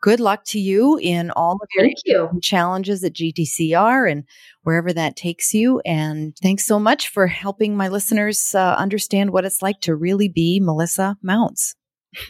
good 0.00 0.20
luck 0.20 0.44
to 0.44 0.60
you 0.60 0.98
in 0.98 1.30
all 1.32 1.54
of 1.54 1.68
your 1.74 1.90
you. 2.04 2.30
challenges 2.40 3.02
at 3.02 3.14
GTCR 3.14 4.10
and 4.10 4.24
wherever 4.62 4.92
that 4.92 5.16
takes 5.16 5.52
you. 5.52 5.80
And 5.84 6.36
thanks 6.40 6.64
so 6.64 6.78
much 6.78 7.08
for 7.08 7.26
helping 7.26 7.76
my 7.76 7.88
listeners 7.88 8.54
uh, 8.54 8.74
understand 8.78 9.30
what 9.30 9.44
it's 9.44 9.62
like 9.62 9.80
to 9.82 9.96
really 9.96 10.28
be 10.28 10.60
Melissa 10.60 11.16
Mounce. 11.22 11.74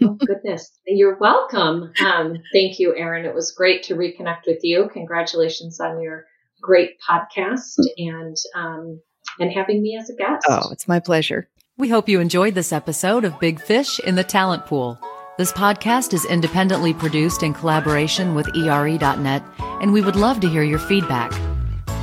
oh, 0.02 0.14
goodness. 0.26 0.70
You're 0.86 1.18
welcome. 1.18 1.92
Um, 2.04 2.38
thank 2.52 2.78
you, 2.78 2.96
Erin. 2.96 3.26
It 3.26 3.34
was 3.34 3.52
great 3.52 3.82
to 3.84 3.94
reconnect 3.94 4.46
with 4.46 4.60
you. 4.62 4.88
Congratulations 4.92 5.78
on 5.80 6.00
your 6.00 6.26
great 6.60 6.90
podcast 7.08 7.78
and 7.96 8.36
um, 8.54 9.00
and 9.38 9.52
having 9.52 9.82
me 9.82 9.96
as 10.00 10.10
a 10.10 10.14
guest. 10.14 10.46
Oh, 10.48 10.70
it's 10.70 10.88
my 10.88 11.00
pleasure. 11.00 11.48
We 11.78 11.88
hope 11.88 12.08
you 12.08 12.20
enjoyed 12.20 12.54
this 12.54 12.72
episode 12.72 13.24
of 13.24 13.38
Big 13.38 13.60
Fish 13.60 14.00
in 14.00 14.14
the 14.14 14.24
Talent 14.24 14.66
Pool. 14.66 14.98
This 15.36 15.52
podcast 15.52 16.14
is 16.14 16.24
independently 16.24 16.94
produced 16.94 17.42
in 17.42 17.52
collaboration 17.52 18.34
with 18.34 18.48
ERE.net, 18.56 19.42
and 19.58 19.92
we 19.92 20.00
would 20.00 20.16
love 20.16 20.40
to 20.40 20.48
hear 20.48 20.62
your 20.62 20.78
feedback. 20.78 21.30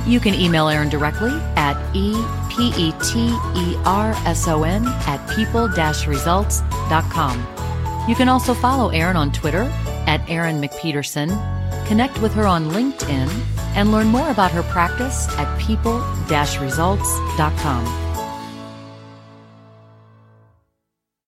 You 0.06 0.20
can 0.20 0.34
email 0.34 0.68
Erin 0.68 0.90
directly 0.90 1.32
at 1.56 1.76
E-P-E-T-E-R-S-O-N 1.96 2.92
at 4.86 5.34
people-results.com. 5.34 7.46
You 8.08 8.14
can 8.14 8.28
also 8.28 8.54
follow 8.54 8.90
Erin 8.90 9.16
on 9.16 9.32
Twitter 9.32 9.64
at 10.06 10.28
Erin 10.28 10.60
McPeterson, 10.60 11.30
connect 11.86 12.20
with 12.20 12.34
her 12.34 12.46
on 12.46 12.70
LinkedIn, 12.70 13.30
and 13.74 13.90
learn 13.92 14.08
more 14.08 14.30
about 14.30 14.50
her 14.52 14.62
practice 14.64 15.26
at 15.38 15.58
people-results.com. 15.58 18.03